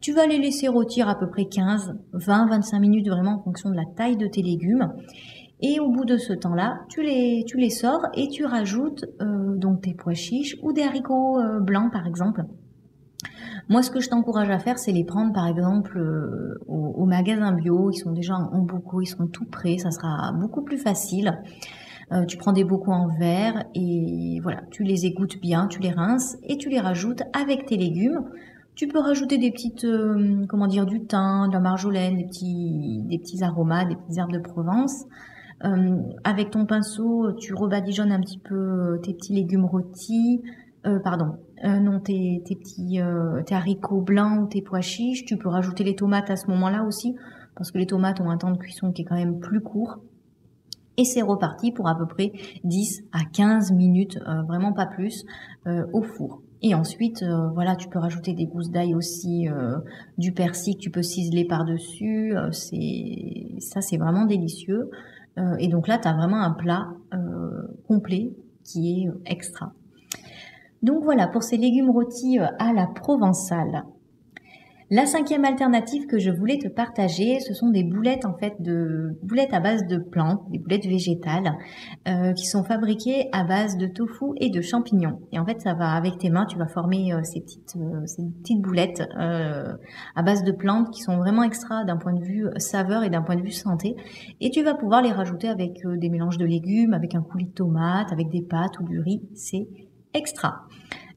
Tu 0.00 0.12
vas 0.12 0.26
les 0.26 0.38
laisser 0.38 0.68
rôtir 0.68 1.08
à 1.08 1.18
peu 1.18 1.28
près 1.28 1.46
15, 1.46 1.94
20, 2.12 2.46
25 2.48 2.78
minutes 2.78 3.08
vraiment 3.08 3.38
en 3.38 3.42
fonction 3.42 3.70
de 3.70 3.76
la 3.76 3.84
taille 3.96 4.16
de 4.16 4.26
tes 4.26 4.42
légumes. 4.42 4.92
Et 5.60 5.80
au 5.80 5.88
bout 5.88 6.04
de 6.04 6.18
ce 6.18 6.34
temps-là, 6.34 6.80
tu 6.88 7.02
les, 7.02 7.44
tu 7.46 7.70
sors 7.70 8.02
et 8.14 8.28
tu 8.28 8.44
rajoutes 8.44 9.06
euh, 9.22 9.56
donc 9.56 9.82
tes 9.82 9.94
pois 9.94 10.12
chiches 10.12 10.56
ou 10.62 10.72
des 10.72 10.82
haricots 10.82 11.40
euh, 11.40 11.60
blancs 11.60 11.90
par 11.90 12.06
exemple. 12.06 12.44
Moi, 13.68 13.82
ce 13.82 13.90
que 13.90 14.00
je 14.00 14.08
t'encourage 14.08 14.50
à 14.50 14.58
faire, 14.58 14.78
c'est 14.78 14.92
les 14.92 15.04
prendre 15.04 15.32
par 15.32 15.48
exemple 15.48 15.98
euh, 15.98 16.58
au, 16.68 17.06
magasin 17.06 17.52
bio. 17.52 17.90
Ils 17.90 17.96
sont 17.96 18.12
déjà 18.12 18.34
en 18.36 18.60
bocaux, 18.60 19.00
ils 19.00 19.06
sont 19.06 19.26
tout 19.26 19.46
prêts, 19.46 19.78
ça 19.78 19.90
sera 19.90 20.30
beaucoup 20.32 20.62
plus 20.62 20.78
facile. 20.78 21.40
tu 22.28 22.36
prends 22.36 22.52
des 22.52 22.62
bocaux 22.62 22.92
en 22.92 23.08
verre 23.08 23.64
et 23.74 24.38
voilà, 24.42 24.60
tu 24.70 24.84
les 24.84 25.06
égouttes 25.06 25.40
bien, 25.40 25.66
tu 25.66 25.80
les 25.80 25.90
rinces 25.90 26.36
et 26.44 26.58
tu 26.58 26.68
les 26.68 26.80
rajoutes 26.80 27.22
avec 27.32 27.66
tes 27.66 27.76
légumes. 27.76 28.28
Tu 28.76 28.88
peux 28.88 28.98
rajouter 28.98 29.38
des 29.38 29.50
petites, 29.50 29.86
euh, 29.86 30.44
comment 30.50 30.66
dire, 30.66 30.84
du 30.84 31.00
thym, 31.00 31.48
de 31.48 31.54
la 31.54 31.60
marjolaine, 31.60 32.18
des 32.18 32.26
petits, 32.26 33.00
des 33.06 33.18
petits 33.18 33.42
aromas, 33.42 33.86
des 33.86 33.96
petites 33.96 34.18
herbes 34.18 34.32
de 34.32 34.38
Provence. 34.38 35.06
Euh, 35.64 35.96
avec 36.24 36.50
ton 36.50 36.66
pinceau, 36.66 37.32
tu 37.32 37.54
rebadigeonnes 37.54 38.12
un 38.12 38.20
petit 38.20 38.38
peu 38.38 38.54
euh, 38.54 38.98
tes 38.98 39.14
petits 39.14 39.32
légumes 39.32 39.64
rôtis, 39.64 40.42
pardon, 41.02 41.38
non, 41.64 41.98
tes, 41.98 42.44
tes 42.44 42.54
petits 42.54 43.00
tes 43.46 43.54
haricots 43.56 44.02
blancs 44.02 44.44
ou 44.44 44.46
tes 44.46 44.62
pois 44.62 44.82
chiches. 44.82 45.24
Tu 45.24 45.36
peux 45.36 45.48
rajouter 45.48 45.82
les 45.82 45.96
tomates 45.96 46.30
à 46.30 46.36
ce 46.36 46.46
moment-là 46.48 46.84
aussi, 46.84 47.16
parce 47.56 47.72
que 47.72 47.78
les 47.78 47.86
tomates 47.86 48.20
ont 48.20 48.30
un 48.30 48.36
temps 48.36 48.52
de 48.52 48.58
cuisson 48.58 48.92
qui 48.92 49.02
est 49.02 49.04
quand 49.04 49.16
même 49.16 49.40
plus 49.40 49.60
court. 49.60 49.98
Et 50.96 51.04
c'est 51.04 51.22
reparti 51.22 51.72
pour 51.72 51.88
à 51.88 51.98
peu 51.98 52.06
près 52.06 52.30
10 52.62 53.02
à 53.10 53.24
15 53.24 53.72
minutes, 53.72 54.20
vraiment 54.46 54.72
pas 54.72 54.86
plus, 54.86 55.24
au 55.66 56.02
four. 56.02 56.42
Et 56.68 56.74
ensuite, 56.74 57.22
euh, 57.22 57.48
voilà, 57.54 57.76
tu 57.76 57.88
peux 57.88 58.00
rajouter 58.00 58.32
des 58.32 58.46
gousses 58.46 58.72
d'ail 58.72 58.96
aussi, 58.96 59.48
euh, 59.48 59.78
du 60.18 60.32
persil 60.32 60.74
que 60.74 60.80
tu 60.80 60.90
peux 60.90 61.04
ciseler 61.04 61.44
par-dessus. 61.44 62.36
Euh, 62.36 62.50
c'est 62.50 63.54
ça, 63.60 63.80
c'est 63.80 63.98
vraiment 63.98 64.24
délicieux. 64.24 64.90
et 65.60 65.68
donc 65.68 65.86
là, 65.86 65.98
tu 65.98 66.08
as 66.08 66.14
vraiment 66.14 66.40
un 66.40 66.50
plat 66.50 66.88
complet 67.86 68.32
qui 68.64 69.04
est 69.04 69.30
extra. 69.30 69.74
Donc 70.82 71.04
voilà, 71.04 71.28
pour 71.28 71.42
ces 71.44 71.56
légumes 71.56 71.90
rôtis 71.90 72.38
à 72.38 72.72
la 72.72 72.86
provençale. 72.86 73.84
La 74.88 75.04
cinquième 75.04 75.44
alternative 75.44 76.06
que 76.06 76.20
je 76.20 76.30
voulais 76.30 76.58
te 76.58 76.68
partager, 76.68 77.40
ce 77.40 77.54
sont 77.54 77.70
des 77.70 77.82
boulettes 77.82 78.24
en 78.24 78.34
fait 78.34 78.54
de 78.60 79.18
boulettes 79.20 79.52
à 79.52 79.58
base 79.58 79.84
de 79.88 79.98
plantes, 79.98 80.48
des 80.52 80.60
boulettes 80.60 80.86
végétales 80.86 81.58
euh, 82.06 82.32
qui 82.34 82.46
sont 82.46 82.62
fabriquées 82.62 83.28
à 83.32 83.42
base 83.42 83.76
de 83.78 83.88
tofu 83.88 84.26
et 84.36 84.48
de 84.48 84.60
champignons. 84.60 85.18
Et 85.32 85.40
en 85.40 85.44
fait, 85.44 85.60
ça 85.60 85.74
va 85.74 85.90
avec 85.90 86.18
tes 86.18 86.30
mains, 86.30 86.46
tu 86.46 86.56
vas 86.56 86.68
former 86.68 87.12
euh, 87.12 87.20
ces 87.24 87.40
petites 87.40 87.74
euh, 87.76 88.06
ces 88.06 88.22
petites 88.40 88.62
boulettes 88.62 89.02
à 89.16 90.22
base 90.22 90.44
de 90.44 90.52
plantes 90.52 90.92
qui 90.92 91.02
sont 91.02 91.16
vraiment 91.16 91.42
extra 91.42 91.84
d'un 91.84 91.96
point 91.96 92.12
de 92.12 92.22
vue 92.22 92.46
saveur 92.58 93.02
et 93.02 93.10
d'un 93.10 93.22
point 93.22 93.34
de 93.34 93.42
vue 93.42 93.50
santé. 93.50 93.96
Et 94.40 94.50
tu 94.50 94.62
vas 94.62 94.74
pouvoir 94.74 95.02
les 95.02 95.10
rajouter 95.10 95.48
avec 95.48 95.80
des 95.84 96.08
mélanges 96.08 96.38
de 96.38 96.46
légumes, 96.46 96.94
avec 96.94 97.16
un 97.16 97.22
coulis 97.22 97.46
de 97.46 97.54
tomates, 97.54 98.12
avec 98.12 98.28
des 98.28 98.42
pâtes 98.42 98.78
ou 98.78 98.84
du 98.84 99.00
riz. 99.00 99.20
C'est 99.34 99.66
extra. 100.14 100.62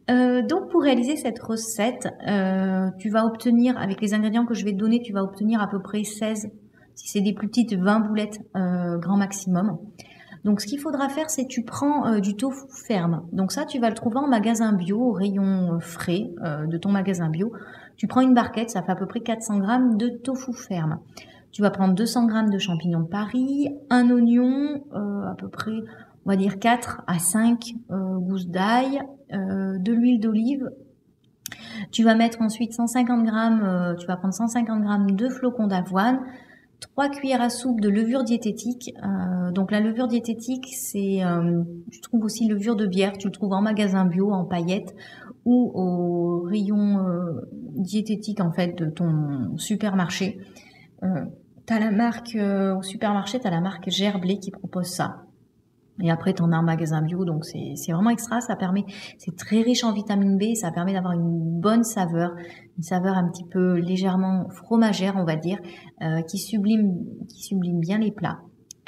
Euh, 0.09 0.41
donc 0.41 0.69
pour 0.69 0.81
réaliser 0.81 1.15
cette 1.15 1.39
recette, 1.39 2.07
euh, 2.27 2.89
tu 2.97 3.09
vas 3.09 3.25
obtenir, 3.25 3.77
avec 3.77 4.01
les 4.01 4.13
ingrédients 4.13 4.45
que 4.45 4.53
je 4.53 4.65
vais 4.65 4.71
te 4.71 4.77
donner, 4.77 5.01
tu 5.01 5.13
vas 5.13 5.23
obtenir 5.23 5.61
à 5.61 5.67
peu 5.67 5.81
près 5.81 6.03
16, 6.03 6.49
si 6.95 7.07
c'est 7.07 7.21
des 7.21 7.33
plus 7.33 7.47
petites, 7.47 7.73
20 7.75 7.99
boulettes 7.99 8.39
euh, 8.55 8.97
grand 8.97 9.17
maximum. 9.17 9.77
Donc 10.45 10.61
ce 10.61 10.67
qu'il 10.67 10.79
faudra 10.79 11.09
faire, 11.09 11.29
c'est 11.29 11.47
tu 11.47 11.63
prends 11.63 12.17
du 12.21 12.35
tofu 12.37 12.65
ferme. 12.87 13.23
Donc 13.33 13.51
ça, 13.51 13.65
tu 13.65 13.77
vas 13.77 13.89
le 13.89 13.95
trouver 13.95 14.19
en 14.19 14.27
magasin 14.27 14.71
bio, 14.71 14.97
au 14.97 15.11
rayon 15.11 15.79
frais 15.81 16.29
de 16.65 16.77
ton 16.77 16.89
magasin 16.91 17.29
bio. 17.29 17.51
Tu 17.97 18.07
prends 18.07 18.21
une 18.21 18.33
barquette, 18.33 18.69
ça 18.69 18.81
fait 18.81 18.93
à 18.93 18.95
peu 18.95 19.05
près 19.05 19.19
400 19.19 19.57
grammes 19.57 19.97
de 19.97 20.07
tofu 20.07 20.53
ferme. 20.53 20.99
Tu 21.51 21.61
vas 21.61 21.71
prendre 21.71 21.93
200 21.93 22.27
grammes 22.27 22.51
de 22.51 22.57
champignons 22.57 23.01
de 23.01 23.09
Paris, 23.09 23.67
un 23.89 24.09
oignon, 24.11 24.81
à 24.93 25.35
peu 25.37 25.49
près 25.49 25.73
on 26.25 26.29
va 26.29 26.35
dire 26.35 26.59
4 26.59 27.01
à 27.07 27.19
5 27.19 27.75
euh, 27.91 28.17
gousses 28.19 28.47
d'ail, 28.47 29.01
euh, 29.33 29.77
de 29.77 29.93
l'huile 29.93 30.19
d'olive. 30.19 30.69
Tu 31.91 32.03
vas 32.03 32.15
mettre 32.15 32.41
ensuite 32.41 32.73
150 32.73 33.23
grammes, 33.25 33.63
euh, 33.63 33.95
tu 33.95 34.05
vas 34.05 34.17
prendre 34.17 34.33
150 34.33 34.81
grammes 34.81 35.11
de 35.11 35.29
flocons 35.29 35.67
d'avoine, 35.67 36.19
3 36.79 37.09
cuillères 37.09 37.41
à 37.41 37.49
soupe 37.49 37.81
de 37.81 37.89
levure 37.89 38.23
diététique. 38.23 38.93
donc 39.53 39.71
la 39.71 39.81
levure 39.81 40.07
diététique, 40.07 40.67
c'est, 40.71 41.19
tu 41.91 41.99
trouves 41.99 42.23
aussi 42.23 42.47
levure 42.47 42.77
de 42.77 42.85
bière, 42.85 43.17
tu 43.17 43.27
le 43.27 43.33
trouves 43.33 43.51
en 43.51 43.61
magasin 43.61 44.05
bio, 44.05 44.31
en 44.31 44.45
paillettes 44.45 44.95
ou 45.43 45.71
au 45.73 46.41
rayon 46.47 47.05
diététique 47.75 48.39
en 48.39 48.53
fait 48.53 48.77
de 48.77 48.85
ton 48.85 49.57
supermarché. 49.57 50.39
tu 51.01 51.73
as 51.73 51.79
la 51.79 51.91
marque 51.91 52.37
au 52.37 52.81
supermarché, 52.81 53.41
tu 53.41 53.47
as 53.47 53.51
la 53.51 53.59
marque 53.59 53.89
Gerblé 53.89 54.39
qui 54.39 54.51
propose 54.51 54.87
ça. 54.87 55.25
Et 56.01 56.11
après, 56.11 56.33
tu 56.33 56.41
en 56.41 56.51
as 56.51 56.57
un 56.57 56.63
magasin 56.63 57.01
bio, 57.01 57.25
donc 57.25 57.45
c'est 57.45 57.91
vraiment 57.91 58.09
extra. 58.09 58.41
Ça 58.41 58.55
permet, 58.55 58.85
c'est 59.17 59.35
très 59.35 59.61
riche 59.61 59.83
en 59.83 59.93
vitamine 59.93 60.37
B, 60.37 60.55
ça 60.55 60.71
permet 60.71 60.93
d'avoir 60.93 61.13
une 61.13 61.59
bonne 61.59 61.83
saveur, 61.83 62.31
une 62.77 62.83
saveur 62.83 63.17
un 63.17 63.29
petit 63.29 63.45
peu 63.45 63.75
légèrement 63.75 64.49
fromagère, 64.49 65.15
on 65.17 65.25
va 65.25 65.35
dire, 65.35 65.59
euh, 66.01 66.21
qui 66.21 66.37
sublime, 66.37 66.95
qui 67.27 67.43
sublime 67.43 67.79
bien 67.79 67.97
les 67.97 68.11
plats. 68.11 68.39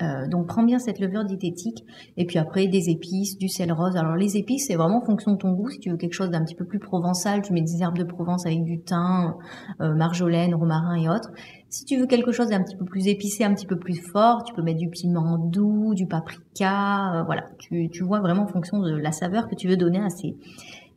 Euh, 0.02 0.28
donc 0.28 0.48
prends 0.48 0.64
bien 0.64 0.80
cette 0.80 1.00
levure 1.00 1.26
diététique 1.26 1.86
et 2.18 2.26
puis 2.26 2.40
après 2.40 2.68
des 2.68 2.90
épices, 2.90 3.38
du 3.38 3.48
sel 3.48 3.72
rose. 3.72 3.96
Alors 3.96 4.16
les 4.16 4.38
épices 4.38 4.68
c'est 4.68 4.76
vraiment 4.76 4.98
en 4.98 5.06
fonction 5.06 5.34
de 5.34 5.38
ton 5.38 5.52
goût. 5.52 5.70
Si 5.70 5.80
tu 5.80 5.92
veux 5.92 5.98
quelque 5.98 6.14
chose 6.14 6.30
d'un 6.30 6.44
petit 6.44 6.56
peu 6.56 6.66
plus 6.66 6.80
provençal, 6.80 7.42
tu 7.42 7.54
mets 7.54 7.62
des 7.62 7.82
herbes 7.82 7.98
de 7.98 8.04
Provence 8.04 8.46
avec 8.46 8.64
du 8.64 8.82
thym, 8.82 9.36
euh, 9.80 9.94
marjolaine, 9.94 10.56
romarin 10.56 10.96
et 10.96 11.10
autres. 11.10 11.32
Si 11.70 11.86
tu 11.86 11.98
veux 11.98 12.08
quelque 12.08 12.32
chose 12.32 12.50
d'un 12.50 12.64
petit 12.64 12.76
peu 12.76 12.86
plus 12.86 13.08
épicé, 13.08 13.44
un 13.44 13.54
petit 13.54 13.68
peu 13.68 13.78
plus 13.78 13.96
fort, 13.96 14.44
tu 14.44 14.54
peux 14.54 14.62
mettre 14.62 14.80
du 14.80 14.90
piment 14.90 15.38
doux, 15.38 15.94
du 15.94 16.08
paprika. 16.08 17.14
Euh, 17.16 17.24
voilà, 17.24 17.46
tu, 17.60 18.04
vois 18.04 18.20
vraiment 18.20 18.44
en 18.44 18.48
fonction 18.48 18.80
de 18.80 18.96
la 18.96 19.12
saveur 19.12 19.48
que 19.48 19.56
tu 19.56 19.68
veux 19.68 19.78
donner 19.78 20.00
à 20.00 20.10
ces, 20.10 20.36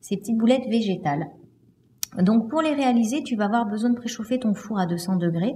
ces 0.00 0.16
petites 0.16 0.36
boulettes 0.36 0.68
végétales. 0.68 1.28
Donc 2.18 2.48
pour 2.48 2.62
les 2.62 2.74
réaliser, 2.74 3.22
tu 3.22 3.36
vas 3.36 3.46
avoir 3.46 3.66
besoin 3.66 3.90
de 3.90 3.96
préchauffer 3.96 4.38
ton 4.38 4.54
four 4.54 4.78
à 4.78 4.86
200 4.86 5.16
degrés. 5.16 5.54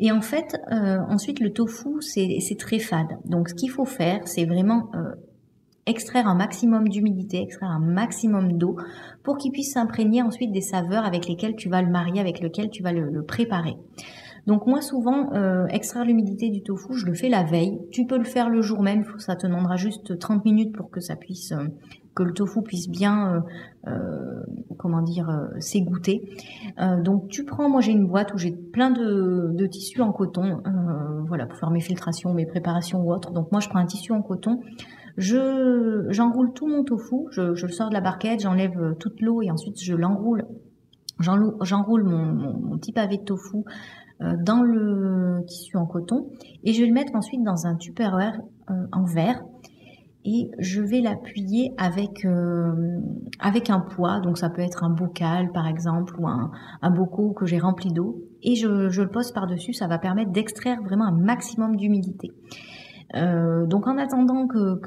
Et 0.00 0.12
en 0.12 0.20
fait, 0.20 0.56
euh, 0.70 0.98
ensuite, 1.08 1.40
le 1.40 1.52
tofu, 1.52 2.00
c'est 2.00 2.56
très 2.58 2.78
fade. 2.78 3.18
Donc, 3.24 3.48
ce 3.48 3.54
qu'il 3.54 3.70
faut 3.70 3.84
faire, 3.84 4.26
c'est 4.26 4.44
vraiment 4.44 4.90
euh, 4.94 5.14
extraire 5.86 6.28
un 6.28 6.36
maximum 6.36 6.88
d'humidité, 6.88 7.42
extraire 7.42 7.70
un 7.70 7.80
maximum 7.80 8.58
d'eau 8.58 8.76
pour 9.24 9.38
qu'il 9.38 9.50
puisse 9.50 9.72
s'imprégner 9.72 10.22
ensuite 10.22 10.52
des 10.52 10.60
saveurs 10.60 11.04
avec 11.04 11.26
lesquelles 11.26 11.56
tu 11.56 11.68
vas 11.68 11.82
le 11.82 11.90
marier, 11.90 12.20
avec 12.20 12.40
lesquelles 12.40 12.70
tu 12.70 12.82
vas 12.82 12.92
le, 12.92 13.24
préparer. 13.24 13.76
Donc 14.46 14.66
moi 14.66 14.80
souvent, 14.80 15.32
euh, 15.34 15.66
extraire 15.66 16.04
l'humidité 16.04 16.48
du 16.48 16.62
tofu, 16.62 16.94
je 16.94 17.04
le 17.04 17.14
fais 17.14 17.28
la 17.28 17.42
veille. 17.42 17.78
Tu 17.90 18.06
peux 18.06 18.16
le 18.16 18.24
faire 18.24 18.48
le 18.48 18.62
jour 18.62 18.82
même, 18.82 19.04
ça 19.18 19.36
te 19.36 19.46
demandera 19.46 19.76
juste 19.76 20.18
30 20.18 20.44
minutes 20.44 20.74
pour 20.74 20.90
que 20.90 21.00
ça 21.00 21.16
puisse 21.16 21.52
le 22.22 22.32
tofu 22.32 22.62
puisse 22.62 22.88
bien, 22.88 23.42
comment 24.78 25.02
dire, 25.02 25.30
s'égoutter. 25.60 26.22
donc 27.02 27.28
tu 27.28 27.44
prends, 27.44 27.68
moi 27.68 27.80
j'ai 27.80 27.92
une 27.92 28.06
boîte 28.06 28.34
où 28.34 28.38
j'ai 28.38 28.52
plein 28.52 28.90
de, 28.90 29.66
tissus 29.66 30.00
en 30.00 30.12
coton, 30.12 30.62
voilà, 31.26 31.46
pour 31.46 31.58
faire 31.58 31.70
mes 31.70 31.80
filtrations, 31.80 32.34
mes 32.34 32.46
préparations 32.46 33.02
ou 33.02 33.12
autres. 33.12 33.32
Donc 33.32 33.52
moi 33.52 33.60
je 33.60 33.68
prends 33.68 33.78
un 33.78 33.86
tissu 33.86 34.12
en 34.12 34.22
coton. 34.22 34.60
Je 35.16 36.06
j'enroule 36.10 36.52
tout 36.52 36.68
mon 36.68 36.84
tofu, 36.84 37.26
je, 37.30 37.42
le 37.42 37.72
sors 37.72 37.88
de 37.88 37.94
la 37.94 38.00
barquette, 38.00 38.40
j'enlève 38.40 38.94
toute 38.98 39.20
l'eau 39.20 39.42
et 39.42 39.50
ensuite 39.50 39.82
je 39.82 39.94
l'enroule 39.94 40.44
J'enroule 41.20 42.04
mon, 42.04 42.78
petit 42.78 42.92
pavé 42.92 43.18
de 43.18 43.24
tofu 43.24 43.58
euh, 44.20 44.36
dans 44.40 44.62
le 44.62 45.44
tissu 45.46 45.76
en 45.76 45.86
coton 45.86 46.28
et 46.62 46.72
je 46.72 46.80
vais 46.80 46.86
le 46.86 46.94
mettre 46.94 47.14
ensuite 47.14 47.42
dans 47.42 47.66
un 47.66 47.74
tupperware 47.74 48.40
euh, 48.70 48.86
en 48.92 49.04
verre 49.04 49.42
et 50.30 50.50
je 50.58 50.82
vais 50.82 51.00
l'appuyer 51.00 51.72
avec 51.78 52.26
euh, 52.26 53.00
avec 53.40 53.70
un 53.70 53.80
poids. 53.80 54.20
Donc 54.20 54.36
ça 54.36 54.50
peut 54.50 54.60
être 54.60 54.84
un 54.84 54.90
bocal 54.90 55.52
par 55.52 55.66
exemple 55.66 56.14
ou 56.18 56.28
un, 56.28 56.50
un 56.82 56.94
que 57.34 57.46
j'ai 57.46 57.58
rempli 57.58 57.92
d'eau. 57.92 58.24
Et 58.42 58.54
je, 58.54 58.68
le 58.68 59.08
pose 59.08 59.32
par 59.32 59.46
dessus 59.46 59.72
ça 59.72 59.86
va 59.86 59.98
permettre 59.98 60.30
d'extraire 60.30 60.82
vraiment 60.82 61.06
un 61.06 61.16
maximum 61.16 61.76
d'humidité. 61.76 62.32
Euh, 63.14 63.64
donc 63.64 63.86
en 63.86 63.96
attendant 63.96 64.46
que, 64.46 64.78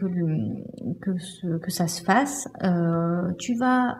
ça 1.69 1.87
se 1.87 2.03
fasse, 2.03 2.47
euh, 2.63 3.31
tu 3.39 3.55
vas 3.55 3.97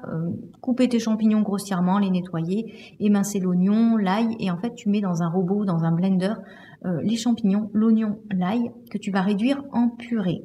couper 0.62 0.88
tes 0.90 1.00
champignons 1.00 1.42
grossièrement, 1.42 1.98
les 1.98 2.12
nettoyer, 2.12 2.96
émincer 3.00 3.40
l'oignon, 3.40 3.98
l'ail, 3.98 4.36
et 4.40 4.52
en 4.52 4.58
fait 4.58 4.76
tu 4.76 4.90
mets 4.90 5.02
dans 5.02 5.24
un 5.24 5.30
robot, 5.30 5.66
dans 5.66 5.86
un 5.86 5.92
blender, 5.92 6.34
les 7.02 7.16
champignons, 7.16 7.72
l'oignon, 7.74 8.20
l'ail, 8.32 8.72
que 8.92 9.00
tu 9.00 9.10
vas 9.10 9.22
réduire 9.22 9.64
en 9.72 9.90
purée. 9.90 10.44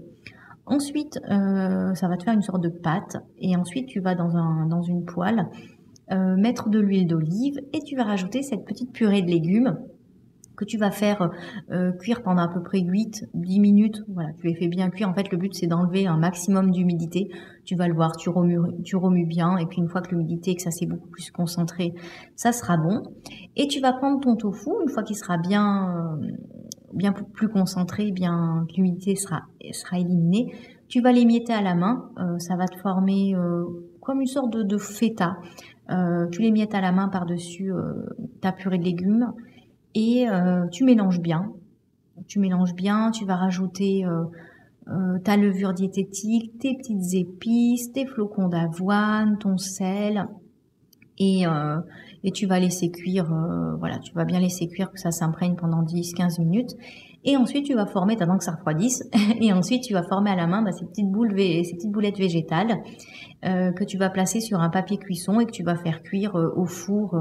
Ensuite, 0.67 1.19
ça 1.29 2.09
va 2.09 2.17
te 2.17 2.25
faire 2.25 2.35
une 2.35 2.43
sorte 2.43 2.63
de 2.63 2.69
pâte, 2.69 3.17
et 3.39 3.57
ensuite 3.57 3.87
tu 3.87 4.01
vas 4.01 4.15
dans, 4.15 4.37
un, 4.37 4.67
dans 4.67 4.83
une 4.83 5.05
poêle 5.05 5.49
mettre 6.11 6.69
de 6.69 6.79
l'huile 6.79 7.07
d'olive, 7.07 7.61
et 7.73 7.81
tu 7.81 7.97
vas 7.97 8.05
rajouter 8.05 8.43
cette 8.43 8.65
petite 8.65 8.93
purée 8.93 9.23
de 9.23 9.29
légumes 9.29 9.77
que 10.57 10.65
tu 10.65 10.79
vas 10.79 10.91
faire 10.91 11.31
euh, 11.71 11.93
cuire 11.93 12.23
pendant 12.23 12.43
à 12.43 12.49
peu 12.49 12.63
près 12.63 12.79
8-10 12.79 13.61
minutes. 13.61 14.03
Voilà, 14.09 14.31
tu 14.33 14.47
les 14.47 14.55
fais 14.55 14.69
bien 14.69 14.91
cuire. 14.91 15.09
En 15.09 15.15
fait, 15.15 15.31
le 15.31 15.39
but, 15.39 15.55
c'est 15.55 15.67
d'enlever 15.67 16.07
un 16.07 16.17
maximum 16.17 16.71
d'humidité. 16.73 17.31
Tu 17.65 17.77
vas 17.77 17.87
le 17.87 17.95
voir, 17.95 18.17
tu 18.17 18.31
remues, 18.31 18.59
tu 18.83 18.97
remues 18.97 19.27
bien. 19.27 19.59
Et 19.59 19.67
puis, 19.67 19.79
une 19.79 19.89
fois 19.89 20.01
que 20.01 20.11
l'humidité, 20.11 20.57
que 20.57 20.63
ça 20.63 20.71
s'est 20.71 20.87
beaucoup 20.87 21.09
plus 21.09 21.31
concentré, 21.31 21.95
ça 22.35 22.53
sera 22.53 22.77
bon. 22.77 23.03
Et 23.55 23.69
tu 23.69 23.81
vas 23.81 23.93
prendre 23.93 24.21
ton 24.21 24.35
tofu, 24.37 24.71
une 24.83 24.89
fois 24.89 25.03
qu'il 25.03 25.17
sera 25.17 25.37
bien, 25.37 26.19
euh, 26.23 26.27
bien 26.93 27.13
plus 27.13 27.49
concentré, 27.49 28.11
bien, 28.13 28.67
l'humidité 28.77 29.17
sera, 29.17 29.43
éliminée. 29.93 30.55
Tu 30.89 31.01
vas 31.01 31.13
l'émietter 31.13 31.53
à 31.53 31.63
la 31.63 31.75
main. 31.75 32.11
Euh, 32.19 32.39
ça 32.39 32.57
va 32.57 32.67
te 32.67 32.79
former 32.79 33.35
comme 34.01 34.21
une 34.21 34.27
sorte 34.27 34.57
de, 34.57 34.79
feta. 34.79 35.37
tu 35.89 36.41
l'émiettes 36.41 36.75
à 36.75 36.81
la 36.81 36.93
main 36.93 37.09
par-dessus 37.09 37.73
ta 38.41 38.53
purée 38.53 38.79
de 38.79 38.85
légumes 38.85 39.33
et 39.97 40.29
euh, 40.29 40.67
tu 40.69 40.85
mélanges 40.85 41.21
bien. 41.21 41.53
Tu 42.29 42.39
mélanges 42.39 42.75
bien, 42.75 43.11
tu 43.11 43.25
vas 43.25 43.37
rajouter 43.37 44.05
euh, 44.05 44.25
euh, 44.89 45.19
ta 45.25 45.39
levure 45.39 45.73
diététique, 45.73 46.59
tes 46.59 46.77
petites 46.77 47.15
épices, 47.15 47.93
tes 47.93 48.07
flocons 48.07 48.49
d'avoine, 48.49 49.39
ton 49.39 49.57
sel, 49.57 50.29
et, 51.19 51.45
et 52.25 52.31
tu 52.31 52.47
vas 52.47 52.59
laisser 52.59 52.91
cuire, 52.91 53.33
voilà, 53.79 53.99
tu 53.99 54.13
vas 54.15 54.25
bien 54.25 54.41
laisser 54.41 54.69
cuire 54.69 54.91
que 54.91 55.01
ça 55.01 55.11
s'imprègne 55.11 55.57
pendant 55.57 55.83
10-15 55.83 56.41
minutes. 56.41 56.73
Et 57.25 57.37
ensuite, 57.37 57.67
tu 57.67 57.75
vas 57.75 57.87
former, 57.87 58.17
t'attends 58.17 58.39
que 58.39 58.45
ça 58.45 58.53
refroidisse, 58.53 59.03
et 59.41 59.53
ensuite, 59.53 59.83
tu 59.83 59.95
vas 59.95 60.05
former 60.05 60.31
à 60.31 60.37
la 60.37 60.47
main 60.47 60.63
bah, 60.63 60.71
ces, 60.73 60.85
petites 60.85 61.11
boules, 61.11 61.35
ces 61.37 61.75
petites 61.75 61.91
boulettes 61.91 62.19
végétales 62.19 62.83
que 63.43 63.85
tu 63.85 63.97
vas 63.97 64.11
placer 64.11 64.41
sur 64.41 64.61
un 64.61 64.71
papier 64.71 64.99
cuisson 64.99 65.39
et 65.41 65.47
que 65.47 65.53
tu 65.53 65.63
vas 65.63 65.77
faire 65.77 66.03
cuire 66.03 66.35
au 66.35 66.67
four 66.67 67.15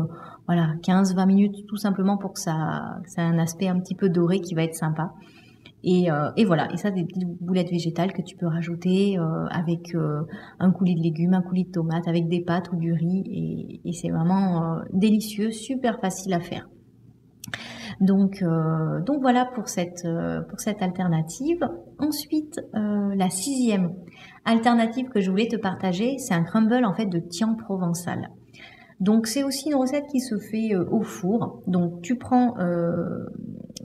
voilà, 0.47 0.75
15-20 0.83 1.25
minutes 1.25 1.65
tout 1.67 1.77
simplement 1.77 2.17
pour 2.17 2.33
que 2.33 2.39
ça, 2.39 2.99
ça 3.05 3.23
ait 3.23 3.25
un 3.25 3.39
aspect 3.39 3.67
un 3.67 3.79
petit 3.79 3.95
peu 3.95 4.09
doré 4.09 4.39
qui 4.39 4.53
va 4.53 4.63
être 4.63 4.75
sympa. 4.75 5.13
Et, 5.87 6.09
euh, 6.09 6.31
et, 6.35 6.45
voilà, 6.45 6.67
et 6.73 6.77
ça, 6.77 6.89
des 6.89 7.05
petites 7.05 7.27
boulettes 7.39 7.69
végétales 7.69 8.11
que 8.11 8.23
tu 8.23 8.35
peux 8.35 8.47
rajouter 8.47 9.19
euh, 9.19 9.45
avec 9.51 9.93
euh, 9.93 10.23
un 10.59 10.71
coulis 10.71 10.95
de 10.95 11.01
légumes, 11.01 11.35
un 11.35 11.43
coulis 11.43 11.65
de 11.65 11.71
tomates, 11.71 12.07
avec 12.07 12.27
des 12.27 12.41
pâtes 12.41 12.71
ou 12.73 12.75
du 12.75 12.91
riz. 12.91 13.81
Et, 13.85 13.93
c'est 13.93 14.09
vraiment 14.09 14.79
délicieux, 14.91 15.51
super 15.51 15.99
facile 16.01 16.33
à 16.33 16.39
faire. 16.39 16.67
Donc, 18.01 18.43
voilà 19.21 19.45
pour 19.53 19.69
cette, 19.69 20.05
pour 20.49 20.59
cette 20.59 20.81
alternative. 20.81 21.59
Ensuite, 21.99 22.59
la 22.73 23.29
sixième 23.29 23.93
alternative 24.43 25.07
que 25.09 25.21
je 25.21 25.29
voulais 25.29 25.47
te 25.47 25.55
partager, 25.55 26.17
c'est 26.17 26.33
un 26.33 26.43
crumble 26.43 26.83
en 26.83 26.93
fait 26.93 27.05
de 27.05 27.19
tian 27.19 27.55
provençal. 27.55 28.31
Donc 28.99 29.27
c'est 29.27 29.43
aussi 29.43 29.69
une 29.69 29.75
recette 29.75 30.07
qui 30.11 30.19
se 30.19 30.37
fait 30.37 30.75
au 30.75 31.01
four. 31.03 31.61
Donc 31.67 32.01
tu 32.01 32.17
prends, 32.17 32.55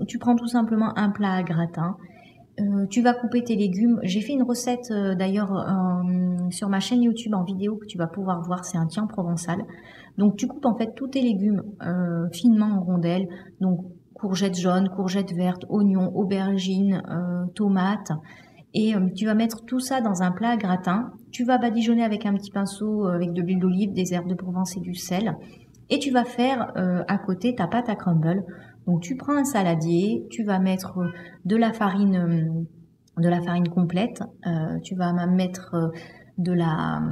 tu 0.07 0.19
prends 0.19 0.37
tout 0.37 0.47
simplement 0.47 0.97
un 0.97 1.11
plat 1.11 1.33
à 1.33 1.43
gratin. 1.43 1.97
Euh, 2.61 2.87
tu 2.91 3.03
vas 3.03 3.15
couper 3.15 3.43
tes 3.43 3.57
légumes. 3.57 4.01
J'ai 4.03 4.21
fait 4.21 4.33
une 4.33 4.43
recette 4.43 4.93
d'ailleurs 4.93 5.67
sur 6.51 6.69
ma 6.69 6.81
chaîne 6.81 7.03
YouTube 7.03 7.35
en 7.35 7.45
vidéo 7.45 7.77
que 7.77 7.87
tu 7.87 7.97
vas 7.97 8.07
pouvoir 8.07 8.43
voir. 8.43 8.65
C'est 8.65 8.79
un 8.79 8.87
tien 8.87 9.07
provençal. 9.07 9.65
Donc 10.19 10.37
tu 10.37 10.47
coupes 10.47 10.67
en 10.67 10.77
fait 10.77 10.95
tous 10.95 11.09
tes 11.09 11.23
légumes 11.23 11.63
finement 12.33 12.67
en 12.67 12.81
rondelles. 12.81 13.29
Donc 13.61 13.87
courgettes 14.15 14.59
jaunes, 14.59 14.91
courgettes 14.91 15.33
vertes, 15.33 15.65
oignons, 15.69 16.15
aubergines, 16.15 17.03
tomates. 17.55 18.13
Et 18.75 18.95
tu 19.17 19.27
vas 19.27 19.35
mettre 19.35 19.65
tout 19.65 19.81
ça 19.81 20.01
dans 20.01 20.23
un 20.23 20.31
plat 20.31 20.51
à 20.51 20.57
gratin 20.57 21.13
tu 21.31 21.45
vas 21.45 21.59
badigeonner 21.59 22.05
avec 22.05 22.27
un 22.27 22.35
petit 22.35 22.51
pinceau 22.51 23.07
euh, 23.07 23.15
avec 23.15 23.33
de 23.33 23.43
l'huile 23.43 23.61
d'olive, 23.61 23.93
des 23.93 24.15
herbes 24.15 24.29
de 24.29 24.35
Provence 24.35 24.77
et 24.77 24.81
du 24.81 24.95
sel. 24.95 25.37
Et 25.89 25.99
tu 25.99 26.11
vas 26.11 26.25
faire 26.25 26.73
euh, 26.77 27.03
à 27.09 27.19
côté 27.19 27.55
ta 27.55 27.67
pâte 27.67 27.89
à 27.89 27.97
crumble. 27.97 28.45
Donc 28.87 29.01
tu 29.03 29.17
prends 29.17 29.37
un 29.37 29.45
saladier, 29.45 30.27
tu 30.31 30.45
vas 30.45 30.59
mettre 30.59 30.99
euh, 30.99 31.09
de 31.45 31.57
la 31.57 31.73
farine, 31.73 32.67
de 33.19 33.29
la 33.29 33.41
farine 33.41 33.69
complète. 33.69 34.23
tu 34.83 34.95
vas 34.95 35.13
mettre 35.27 35.93
de 36.39 36.53
la, 36.53 37.03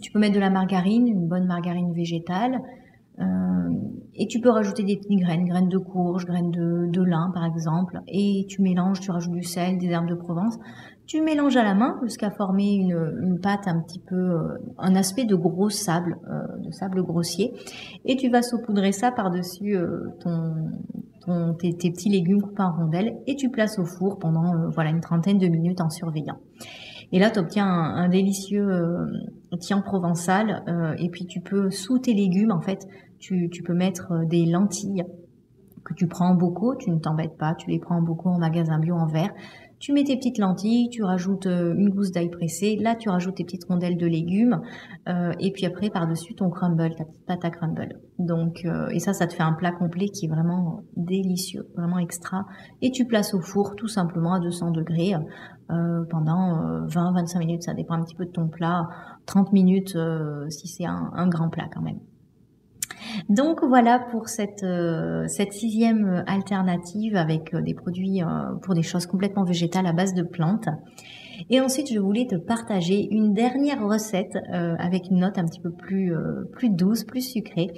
tu 0.00 0.10
peux 0.10 0.18
mettre 0.18 0.34
de 0.34 0.40
la 0.40 0.50
margarine, 0.50 1.06
une 1.06 1.28
bonne 1.28 1.46
margarine 1.46 1.92
végétale. 1.92 2.60
et 4.14 4.26
tu 4.26 4.40
peux 4.40 4.50
rajouter 4.50 4.82
des 4.82 4.96
petites 4.96 5.20
graines, 5.20 5.44
graines 5.44 5.68
de 5.68 5.78
courge, 5.78 6.24
graines 6.24 6.50
de, 6.50 6.86
de 6.90 7.02
lin 7.02 7.30
par 7.34 7.44
exemple. 7.44 8.00
Et 8.08 8.46
tu 8.48 8.62
mélanges, 8.62 9.00
tu 9.00 9.10
rajoutes 9.10 9.34
du 9.34 9.42
sel, 9.42 9.78
des 9.78 9.88
herbes 9.88 10.08
de 10.08 10.14
Provence. 10.14 10.58
Tu 11.10 11.20
mélanges 11.20 11.56
à 11.56 11.64
la 11.64 11.74
main 11.74 11.98
jusqu'à 12.04 12.30
former 12.30 12.72
une, 12.72 13.40
pâte 13.42 13.66
un 13.66 13.80
petit 13.80 13.98
peu, 13.98 14.14
euh, 14.14 14.58
un 14.78 14.94
aspect 14.94 15.24
de 15.24 15.34
gros 15.34 15.68
sable, 15.68 16.16
euh, 16.30 16.56
de 16.58 16.70
sable 16.70 17.02
grossier. 17.02 17.52
Et 18.04 18.14
tu 18.14 18.30
vas 18.30 18.42
saupoudrer 18.42 18.92
ça 18.92 19.10
par-dessus 19.10 19.76
euh, 19.76 20.04
ton, 20.20 21.54
tes, 21.54 21.72
petits 21.72 22.10
légumes 22.10 22.40
coupés 22.40 22.62
en 22.62 22.76
rondelles 22.76 23.16
et 23.26 23.34
tu 23.34 23.50
places 23.50 23.80
au 23.80 23.84
four 23.84 24.20
pendant 24.20 24.70
voilà 24.70 24.90
une 24.90 25.00
trentaine 25.00 25.38
de 25.38 25.48
minutes 25.48 25.80
en 25.80 25.90
surveillant. 25.90 26.38
Et 27.10 27.18
là, 27.18 27.32
tu 27.32 27.40
obtiens 27.40 27.66
un, 27.66 28.08
délicieux 28.08 28.68
tien 29.58 29.80
provençal. 29.80 30.62
et 30.96 31.08
puis, 31.08 31.26
tu 31.26 31.40
peux, 31.40 31.70
sous 31.70 31.98
tes 31.98 32.14
légumes, 32.14 32.52
en 32.52 32.60
fait, 32.60 32.86
tu, 33.18 33.50
tu 33.50 33.64
peux 33.64 33.74
mettre 33.74 34.24
des 34.26 34.46
lentilles 34.46 35.02
que 35.84 35.92
tu 35.94 36.06
prends 36.06 36.28
en 36.28 36.34
bocaux. 36.36 36.76
Tu 36.76 36.88
ne 36.92 37.00
t'embêtes 37.00 37.36
pas, 37.36 37.56
tu 37.56 37.68
les 37.68 37.80
prends 37.80 37.96
en 37.96 38.02
bocaux 38.02 38.28
en 38.28 38.38
magasin 38.38 38.78
bio 38.78 38.94
en 38.94 39.06
verre. 39.06 39.32
Tu 39.80 39.94
mets 39.94 40.04
tes 40.04 40.14
petites 40.16 40.36
lentilles, 40.36 40.90
tu 40.90 41.02
rajoutes 41.02 41.46
euh, 41.46 41.72
une 41.74 41.88
gousse 41.88 42.12
d'ail 42.12 42.28
pressé, 42.28 42.76
là 42.76 42.94
tu 42.94 43.08
rajoutes 43.08 43.36
tes 43.36 43.44
petites 43.44 43.64
rondelles 43.64 43.96
de 43.96 44.06
légumes, 44.06 44.60
euh, 45.08 45.32
et 45.40 45.52
puis 45.52 45.64
après 45.64 45.88
par-dessus 45.88 46.34
ton 46.34 46.50
crumble, 46.50 46.94
ta 46.94 47.04
petite 47.04 47.26
pâte 47.26 47.44
à 47.46 47.50
crumble. 47.50 47.98
Donc, 48.18 48.66
euh, 48.66 48.88
et 48.90 48.98
ça, 48.98 49.14
ça 49.14 49.26
te 49.26 49.32
fait 49.32 49.42
un 49.42 49.54
plat 49.54 49.72
complet 49.72 50.08
qui 50.08 50.26
est 50.26 50.28
vraiment 50.28 50.82
délicieux, 50.98 51.66
vraiment 51.78 51.98
extra. 51.98 52.44
Et 52.82 52.90
tu 52.90 53.06
places 53.06 53.32
au 53.32 53.40
four 53.40 53.74
tout 53.74 53.88
simplement 53.88 54.34
à 54.34 54.40
200 54.40 54.70
degrés 54.70 55.14
pendant 55.68 56.86
20-25 56.88 57.38
minutes, 57.38 57.62
ça 57.62 57.74
dépend 57.74 57.94
un 57.94 58.02
petit 58.02 58.16
peu 58.16 58.26
de 58.26 58.32
ton 58.32 58.48
plat, 58.48 58.88
30 59.26 59.52
minutes 59.52 59.96
si 60.48 60.66
c'est 60.66 60.84
un 60.84 61.28
grand 61.28 61.48
plat 61.48 61.68
quand 61.72 61.80
même. 61.80 62.00
Donc 63.28 63.64
voilà 63.64 63.98
pour 63.98 64.28
cette, 64.28 64.62
euh, 64.62 65.26
sixième 65.28 66.24
alternative 66.26 67.16
avec 67.16 67.54
euh, 67.54 67.60
des 67.60 67.74
produits 67.74 68.22
euh, 68.22 68.26
pour 68.62 68.74
des 68.74 68.82
choses 68.82 69.06
complètement 69.06 69.44
végétales 69.44 69.86
à 69.86 69.92
base 69.92 70.14
de 70.14 70.22
plantes. 70.22 70.68
Et 71.48 71.60
ensuite, 71.60 71.90
je 71.90 71.98
voulais 71.98 72.26
te 72.26 72.36
partager 72.36 73.08
une 73.10 73.32
dernière 73.32 73.82
recette 73.82 74.36
avec 74.50 75.08
une 75.10 75.20
note 75.20 75.38
un 75.38 75.46
petit 75.46 75.60
peu 75.60 75.70
plus, 75.70 76.12
plus 76.52 76.68
douce, 76.68 77.04
plus 77.04 77.22
sucrée. 77.22 77.68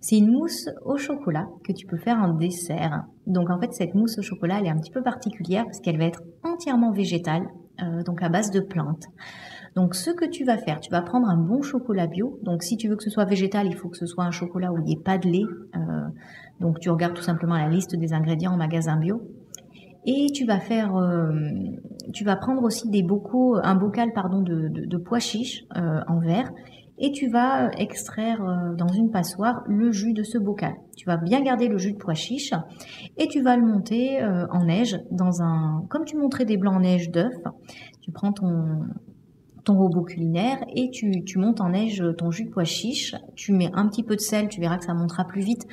C'est 0.00 0.18
une 0.18 0.32
mousse 0.32 0.68
au 0.84 0.96
chocolat 0.96 1.46
que 1.64 1.70
tu 1.70 1.86
peux 1.86 1.98
faire 1.98 2.16
en 2.16 2.34
dessert. 2.34 3.04
Donc 3.28 3.48
en 3.48 3.60
fait, 3.60 3.72
cette 3.74 3.94
mousse 3.94 4.18
au 4.18 4.22
chocolat, 4.22 4.58
elle 4.58 4.66
est 4.66 4.70
un 4.70 4.78
petit 4.78 4.90
peu 4.90 5.04
particulière 5.04 5.64
parce 5.66 5.78
qu'elle 5.78 5.98
va 5.98 6.06
être 6.06 6.20
entièrement 6.42 6.90
végétale, 6.90 7.44
donc 8.04 8.24
à 8.24 8.28
base 8.28 8.50
de 8.50 8.58
plantes. 8.58 9.06
Donc 9.74 9.94
ce 9.94 10.10
que 10.10 10.26
tu 10.26 10.44
vas 10.44 10.58
faire, 10.58 10.80
tu 10.80 10.90
vas 10.90 11.02
prendre 11.02 11.28
un 11.28 11.36
bon 11.36 11.62
chocolat 11.62 12.06
bio. 12.06 12.38
Donc 12.42 12.62
si 12.62 12.76
tu 12.76 12.88
veux 12.88 12.96
que 12.96 13.02
ce 13.02 13.10
soit 13.10 13.24
végétal, 13.24 13.66
il 13.66 13.74
faut 13.74 13.88
que 13.88 13.96
ce 13.96 14.06
soit 14.06 14.24
un 14.24 14.30
chocolat 14.30 14.72
où 14.72 14.78
il 14.78 14.84
n'y 14.84 14.92
ait 14.92 15.02
pas 15.02 15.18
de 15.18 15.28
lait. 15.28 15.44
Euh, 15.76 16.08
donc 16.60 16.78
tu 16.80 16.90
regardes 16.90 17.14
tout 17.14 17.22
simplement 17.22 17.56
la 17.56 17.68
liste 17.68 17.96
des 17.96 18.12
ingrédients 18.12 18.52
en 18.52 18.56
magasin 18.56 18.96
bio. 18.96 19.22
Et 20.04 20.26
tu 20.34 20.44
vas 20.44 20.58
faire, 20.58 20.96
euh, 20.96 21.32
tu 22.12 22.24
vas 22.24 22.36
prendre 22.36 22.62
aussi 22.64 22.90
des 22.90 23.02
bocaux, 23.02 23.56
un 23.62 23.76
bocal 23.76 24.12
pardon 24.12 24.42
de, 24.42 24.96
pois 24.98 25.20
chiches 25.20 25.64
en 25.74 26.18
verre 26.18 26.50
et 26.98 27.10
tu 27.10 27.28
vas 27.28 27.70
extraire 27.78 28.40
dans 28.76 28.88
une 28.88 29.10
passoire 29.10 29.62
le 29.66 29.90
jus 29.92 30.12
de 30.12 30.22
ce 30.22 30.38
bocal. 30.38 30.74
Tu 30.96 31.06
vas 31.06 31.16
bien 31.16 31.40
garder 31.40 31.68
le 31.68 31.78
jus 31.78 31.92
de 31.92 31.98
pois 31.98 32.14
chiche 32.14 32.52
et 33.16 33.28
tu 33.28 33.40
vas 33.42 33.56
le 33.56 33.64
monter 33.64 34.22
en 34.50 34.64
neige 34.64 34.98
dans 35.12 35.40
un 35.40 35.84
comme 35.88 36.04
tu 36.04 36.16
monterais 36.16 36.44
des 36.44 36.56
blancs 36.56 36.74
en 36.74 36.80
neige 36.80 37.10
d'œuf. 37.10 37.32
Tu 38.02 38.10
prends 38.10 38.32
ton 38.32 38.80
ton 39.64 39.76
robot 39.76 40.02
culinaire 40.02 40.58
et 40.74 40.90
tu, 40.90 41.22
montes 41.36 41.60
en 41.60 41.70
neige 41.70 42.02
ton 42.18 42.30
jus 42.30 42.44
de 42.44 42.50
pois 42.50 42.64
chiche. 42.64 43.14
Tu 43.34 43.52
mets 43.52 43.70
un 43.74 43.86
petit 43.88 44.02
peu 44.02 44.16
de 44.16 44.20
sel, 44.20 44.48
tu 44.48 44.60
verras 44.60 44.78
que 44.78 44.84
ça 44.84 44.94
montera 44.94 45.24
plus 45.24 45.42
vite. 45.42 45.66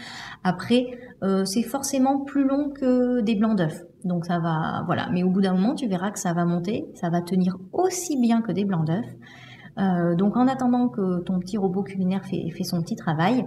Après, 0.44 0.88
euh, 1.24 1.46
c'est 1.46 1.64
forcément 1.64 2.20
plus 2.20 2.48
long 2.48 2.70
que 2.70 3.22
des 3.22 3.36
blancs 3.36 3.58
d'œufs. 3.58 3.86
Donc 4.06 4.26
ça 4.26 4.40
va, 4.40 4.84
voilà. 4.86 5.10
Mais 5.12 5.24
au 5.24 5.30
bout 5.30 5.42
d'un 5.42 5.54
moment, 5.54 5.76
tu 5.76 5.88
verras 5.88 6.12
que 6.12 6.20
ça 6.20 6.34
va 6.34 6.46
monter, 6.46 6.86
ça 6.94 7.10
va 7.10 7.22
tenir 7.22 7.58
aussi 7.74 8.18
bien 8.20 8.42
que 8.42 8.52
des 8.52 8.66
blancs 8.66 8.86
d'œufs. 8.86 9.06
Euh, 9.78 10.16
donc 10.16 10.36
en 10.36 10.48
attendant 10.48 10.90
que 10.90 11.20
ton 11.22 11.40
petit 11.40 11.58
robot 11.58 11.84
culinaire 11.84 12.26
fait, 12.26 12.52
son 12.64 12.82
petit 12.82 12.96
travail 12.96 13.46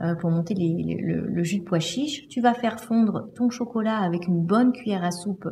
euh, 0.00 0.14
pour 0.14 0.30
monter 0.30 0.54
le, 0.56 1.42
jus 1.42 1.58
de 1.58 1.64
pois 1.64 1.80
chiche, 1.80 2.26
tu 2.28 2.40
vas 2.40 2.54
faire 2.54 2.80
fondre 2.80 3.28
ton 3.34 3.50
chocolat 3.50 3.98
avec 3.98 4.26
une 4.26 4.40
bonne 4.40 4.72
cuillère 4.72 5.04
à 5.04 5.10
soupe 5.10 5.48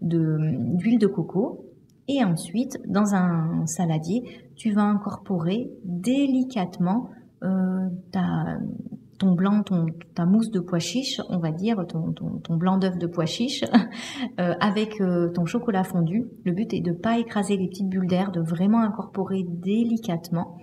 d'huile 0.00 0.98
de 0.98 1.06
coco 1.06 1.66
et 2.08 2.22
ensuite, 2.22 2.78
dans 2.86 3.14
un 3.14 3.66
saladier, 3.66 4.22
tu 4.56 4.72
vas 4.72 4.82
incorporer 4.82 5.70
délicatement 5.84 7.10
euh, 7.42 7.88
ta, 8.12 8.58
ton 9.18 9.32
blanc, 9.32 9.62
ta 10.14 10.26
mousse 10.26 10.50
de 10.50 10.60
pois 10.60 10.78
chiche, 10.78 11.20
on 11.30 11.38
va 11.38 11.50
dire, 11.50 11.86
ton, 11.86 12.12
ton, 12.12 12.56
blanc 12.56 12.76
d'œuf 12.76 12.98
de 12.98 13.06
pois 13.06 13.26
chiche, 13.26 13.64
euh, 14.40 14.54
avec 14.60 15.00
euh, 15.00 15.30
ton 15.30 15.46
chocolat 15.46 15.84
fondu. 15.84 16.26
Le 16.44 16.52
but 16.52 16.72
est 16.74 16.80
de 16.80 16.90
ne 16.90 16.96
pas 16.96 17.18
écraser 17.18 17.56
les 17.56 17.68
petites 17.68 17.88
bulles 17.88 18.06
d'air, 18.06 18.32
de 18.32 18.40
vraiment 18.40 18.80
incorporer 18.80 19.44
délicatement. 19.48 20.58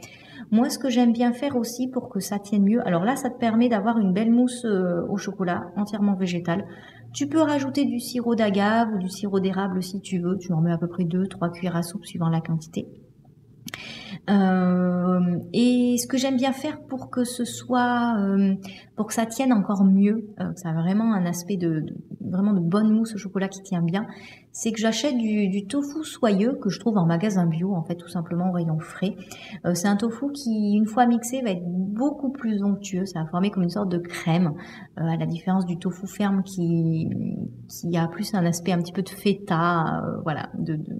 Moi, 0.51 0.69
ce 0.69 0.77
que 0.77 0.89
j'aime 0.89 1.13
bien 1.13 1.33
faire 1.33 1.55
aussi 1.55 1.87
pour 1.87 2.09
que 2.09 2.19
ça 2.19 2.37
tienne 2.37 2.63
mieux, 2.63 2.85
alors 2.85 3.03
là, 3.03 3.15
ça 3.15 3.29
te 3.29 3.39
permet 3.39 3.69
d'avoir 3.69 3.97
une 3.97 4.11
belle 4.11 4.31
mousse 4.31 4.65
au 4.65 5.15
chocolat 5.15 5.71
entièrement 5.77 6.15
végétale. 6.15 6.65
Tu 7.13 7.27
peux 7.27 7.41
rajouter 7.41 7.85
du 7.85 7.99
sirop 7.99 8.35
d'agave 8.35 8.93
ou 8.93 8.97
du 8.97 9.09
sirop 9.09 9.39
d'érable 9.39 9.83
si 9.83 10.01
tu 10.01 10.19
veux. 10.19 10.37
Tu 10.37 10.53
en 10.53 10.61
mets 10.61 10.71
à 10.71 10.77
peu 10.77 10.87
près 10.87 11.03
2-3 11.03 11.51
cuillères 11.51 11.75
à 11.75 11.83
soupe 11.83 12.05
suivant 12.05 12.29
la 12.29 12.41
quantité. 12.41 12.87
Euh, 14.29 15.39
et 15.53 15.97
ce 15.97 16.07
que 16.07 16.17
j'aime 16.17 16.37
bien 16.37 16.51
faire 16.51 16.81
pour 16.81 17.09
que 17.09 17.23
ce 17.23 17.45
soit, 17.45 18.15
euh, 18.19 18.55
pour 18.95 19.07
que 19.07 19.13
ça 19.13 19.25
tienne 19.25 19.53
encore 19.53 19.83
mieux, 19.83 20.27
euh, 20.39 20.51
que 20.53 20.59
ça 20.59 20.69
a 20.69 20.73
vraiment 20.73 21.13
un 21.13 21.25
aspect 21.25 21.57
de, 21.57 21.85
vraiment 22.19 22.53
de 22.53 22.59
bonne 22.59 22.91
mousse 22.91 23.15
au 23.15 23.17
chocolat 23.17 23.47
qui 23.47 23.61
tient 23.61 23.81
bien, 23.81 24.05
c'est 24.51 24.71
que 24.71 24.79
j'achète 24.79 25.17
du, 25.17 25.65
tofu 25.67 26.03
soyeux 26.03 26.57
que 26.61 26.69
je 26.69 26.79
trouve 26.79 26.97
en 26.97 27.05
magasin 27.05 27.45
bio, 27.45 27.73
en 27.73 27.83
fait, 27.83 27.95
tout 27.95 28.07
simplement 28.07 28.49
au 28.49 28.53
rayon 28.53 28.79
frais. 28.79 29.15
c'est 29.73 29.87
un 29.87 29.95
tofu 29.95 30.31
qui, 30.31 30.73
une 30.73 30.85
fois 30.85 31.05
mixé, 31.05 31.41
va 31.41 31.51
être 31.51 31.63
beaucoup 31.65 32.31
plus 32.31 32.63
onctueux. 32.63 33.05
Ça 33.05 33.23
va 33.23 33.29
former 33.29 33.51
comme 33.51 33.63
une 33.63 33.69
sorte 33.69 33.89
de 33.89 33.97
crème, 33.97 34.53
à 34.97 35.15
la 35.15 35.25
différence 35.25 35.65
du 35.65 35.77
tofu 35.77 36.07
ferme 36.07 36.43
qui, 36.43 37.09
qui 37.67 37.97
a 37.97 38.07
plus 38.07 38.33
un 38.33 38.45
aspect 38.45 38.71
un 38.71 38.79
petit 38.79 38.93
peu 38.93 39.01
de 39.03 39.09
feta, 39.09 40.03
voilà, 40.23 40.49
de, 40.57 40.75
de, 40.75 40.95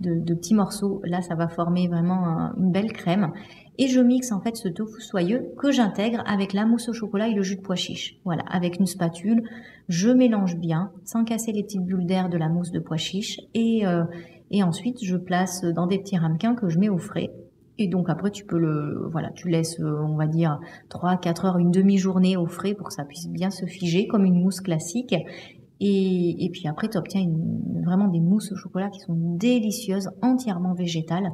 petits 0.00 0.54
morceaux. 0.54 1.00
Là, 1.04 1.22
ça 1.22 1.34
va 1.34 1.48
former 1.48 1.88
vraiment 1.88 2.52
une 2.56 2.72
belle 2.72 2.92
crème. 2.92 3.32
Et 3.80 3.86
je 3.86 4.00
mixe 4.00 4.32
en 4.32 4.40
fait 4.40 4.56
ce 4.56 4.68
tofu 4.68 5.00
soyeux 5.00 5.52
que 5.56 5.70
j'intègre 5.70 6.22
avec 6.26 6.52
la 6.52 6.66
mousse 6.66 6.88
au 6.88 6.92
chocolat 6.92 7.28
et 7.28 7.34
le 7.34 7.42
jus 7.42 7.56
de 7.56 7.60
pois 7.60 7.76
chiche. 7.76 8.18
Voilà, 8.24 8.42
avec 8.50 8.80
une 8.80 8.86
spatule, 8.86 9.44
je 9.88 10.10
mélange 10.10 10.56
bien 10.56 10.90
sans 11.04 11.24
casser 11.24 11.52
les 11.52 11.62
petites 11.62 11.84
bulles 11.84 12.06
d'air 12.06 12.28
de 12.28 12.36
la 12.36 12.48
mousse 12.48 12.72
de 12.72 12.80
pois 12.80 12.96
chiche. 12.96 13.40
Et, 13.54 13.86
euh, 13.86 14.04
et 14.50 14.64
ensuite, 14.64 15.04
je 15.04 15.16
place 15.16 15.64
dans 15.64 15.86
des 15.86 15.98
petits 15.98 16.16
ramequins 16.16 16.56
que 16.56 16.68
je 16.68 16.78
mets 16.78 16.88
au 16.88 16.98
frais. 16.98 17.30
Et 17.78 17.86
donc 17.86 18.10
après, 18.10 18.32
tu 18.32 18.44
peux 18.44 18.58
le, 18.58 19.06
voilà, 19.12 19.30
tu 19.30 19.48
laisses, 19.48 19.78
euh, 19.78 20.00
on 20.02 20.16
va 20.16 20.26
dire, 20.26 20.58
3, 20.88 21.16
4 21.16 21.44
heures, 21.44 21.58
une 21.58 21.70
demi-journée 21.70 22.36
au 22.36 22.46
frais 22.46 22.74
pour 22.74 22.88
que 22.88 22.94
ça 22.94 23.04
puisse 23.04 23.28
bien 23.28 23.50
se 23.50 23.66
figer 23.66 24.08
comme 24.08 24.24
une 24.24 24.42
mousse 24.42 24.60
classique. 24.60 25.14
Et, 25.80 26.50
puis 26.52 26.66
après, 26.66 26.88
tu 26.88 26.98
obtiens 26.98 27.26
vraiment 27.84 28.08
des 28.08 28.20
mousses 28.20 28.50
au 28.52 28.56
chocolat 28.56 28.90
qui 28.90 29.00
sont 29.00 29.14
délicieuses, 29.14 30.10
entièrement 30.22 30.74
végétales, 30.74 31.30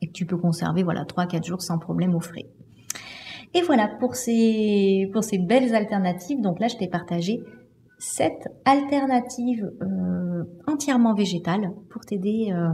et 0.00 0.06
que 0.06 0.12
tu 0.12 0.26
peux 0.26 0.38
conserver 0.38 0.82
voilà 0.82 1.04
3-4 1.04 1.44
jours 1.44 1.62
sans 1.62 1.78
problème 1.78 2.14
au 2.14 2.20
frais. 2.20 2.46
Et 3.54 3.62
voilà 3.62 3.88
pour 4.00 4.14
ces, 4.14 5.08
pour 5.12 5.24
ces 5.24 5.38
belles 5.38 5.74
alternatives. 5.74 6.40
Donc 6.40 6.60
là, 6.60 6.68
je 6.68 6.76
t'ai 6.76 6.88
partagé 6.88 7.42
sept 7.98 8.48
alternatives 8.64 9.70
euh, 9.82 10.27
entièrement 10.66 11.14
végétales 11.14 11.72
pour 11.90 12.02
t'aider 12.02 12.52
euh, 12.52 12.70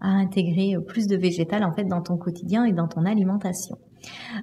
à 0.00 0.08
intégrer 0.08 0.76
plus 0.86 1.06
de 1.06 1.16
végétal 1.16 1.64
en 1.64 1.72
fait 1.72 1.84
dans 1.84 2.02
ton 2.02 2.16
quotidien 2.16 2.64
et 2.64 2.72
dans 2.72 2.88
ton 2.88 3.04
alimentation. 3.04 3.76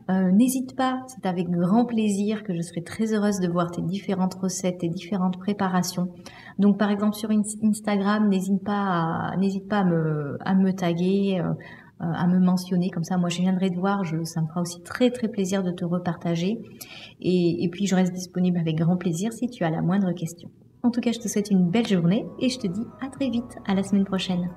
Euh, 0.09 0.31
n'hésite 0.31 0.75
pas, 0.75 1.01
c'est 1.07 1.25
avec 1.25 1.49
grand 1.49 1.85
plaisir 1.85 2.43
que 2.43 2.53
je 2.53 2.61
serai 2.61 2.83
très 2.83 3.13
heureuse 3.13 3.39
de 3.39 3.47
voir 3.47 3.71
tes 3.71 3.81
différentes 3.81 4.35
recettes, 4.35 4.79
tes 4.79 4.89
différentes 4.89 5.37
préparations. 5.37 6.09
Donc 6.59 6.77
par 6.77 6.91
exemple 6.91 7.15
sur 7.15 7.29
Instagram, 7.31 8.29
n'hésite 8.29 8.63
pas, 8.63 9.31
à, 9.31 9.37
n'hésite 9.37 9.67
pas 9.67 9.79
à 9.79 9.85
me, 10.55 10.71
taguer, 10.71 11.41
euh, 11.41 11.53
à 11.99 12.27
me 12.27 12.39
mentionner, 12.39 12.89
comme 12.89 13.03
ça 13.03 13.17
moi 13.17 13.29
je 13.29 13.39
viendrai 13.39 13.69
te 13.69 13.79
voir, 13.79 14.03
ça 14.23 14.41
me 14.41 14.47
fera 14.47 14.61
aussi 14.61 14.81
très 14.81 15.09
très 15.09 15.27
plaisir 15.27 15.63
de 15.63 15.71
te 15.71 15.85
repartager. 15.85 16.59
Et 17.21 17.69
puis 17.71 17.87
je 17.87 17.95
reste 17.95 18.13
disponible 18.13 18.59
avec 18.59 18.75
grand 18.75 18.97
plaisir 18.97 19.31
si 19.31 19.47
tu 19.47 19.63
as 19.63 19.69
la 19.69 19.81
moindre 19.81 20.11
question. 20.11 20.49
En 20.85 20.91
tout 20.91 20.99
cas, 20.99 21.13
je 21.13 21.19
te 21.19 21.29
souhaite 21.29 21.49
une 21.49 21.69
belle 21.69 21.87
journée 21.87 22.25
et 22.39 22.49
je 22.49 22.59
te 22.59 22.67
dis 22.67 22.85
à 22.99 23.07
très 23.07 23.29
vite, 23.29 23.57
à 23.65 23.73
la 23.73 23.83
semaine 23.83 24.03
prochaine. 24.03 24.49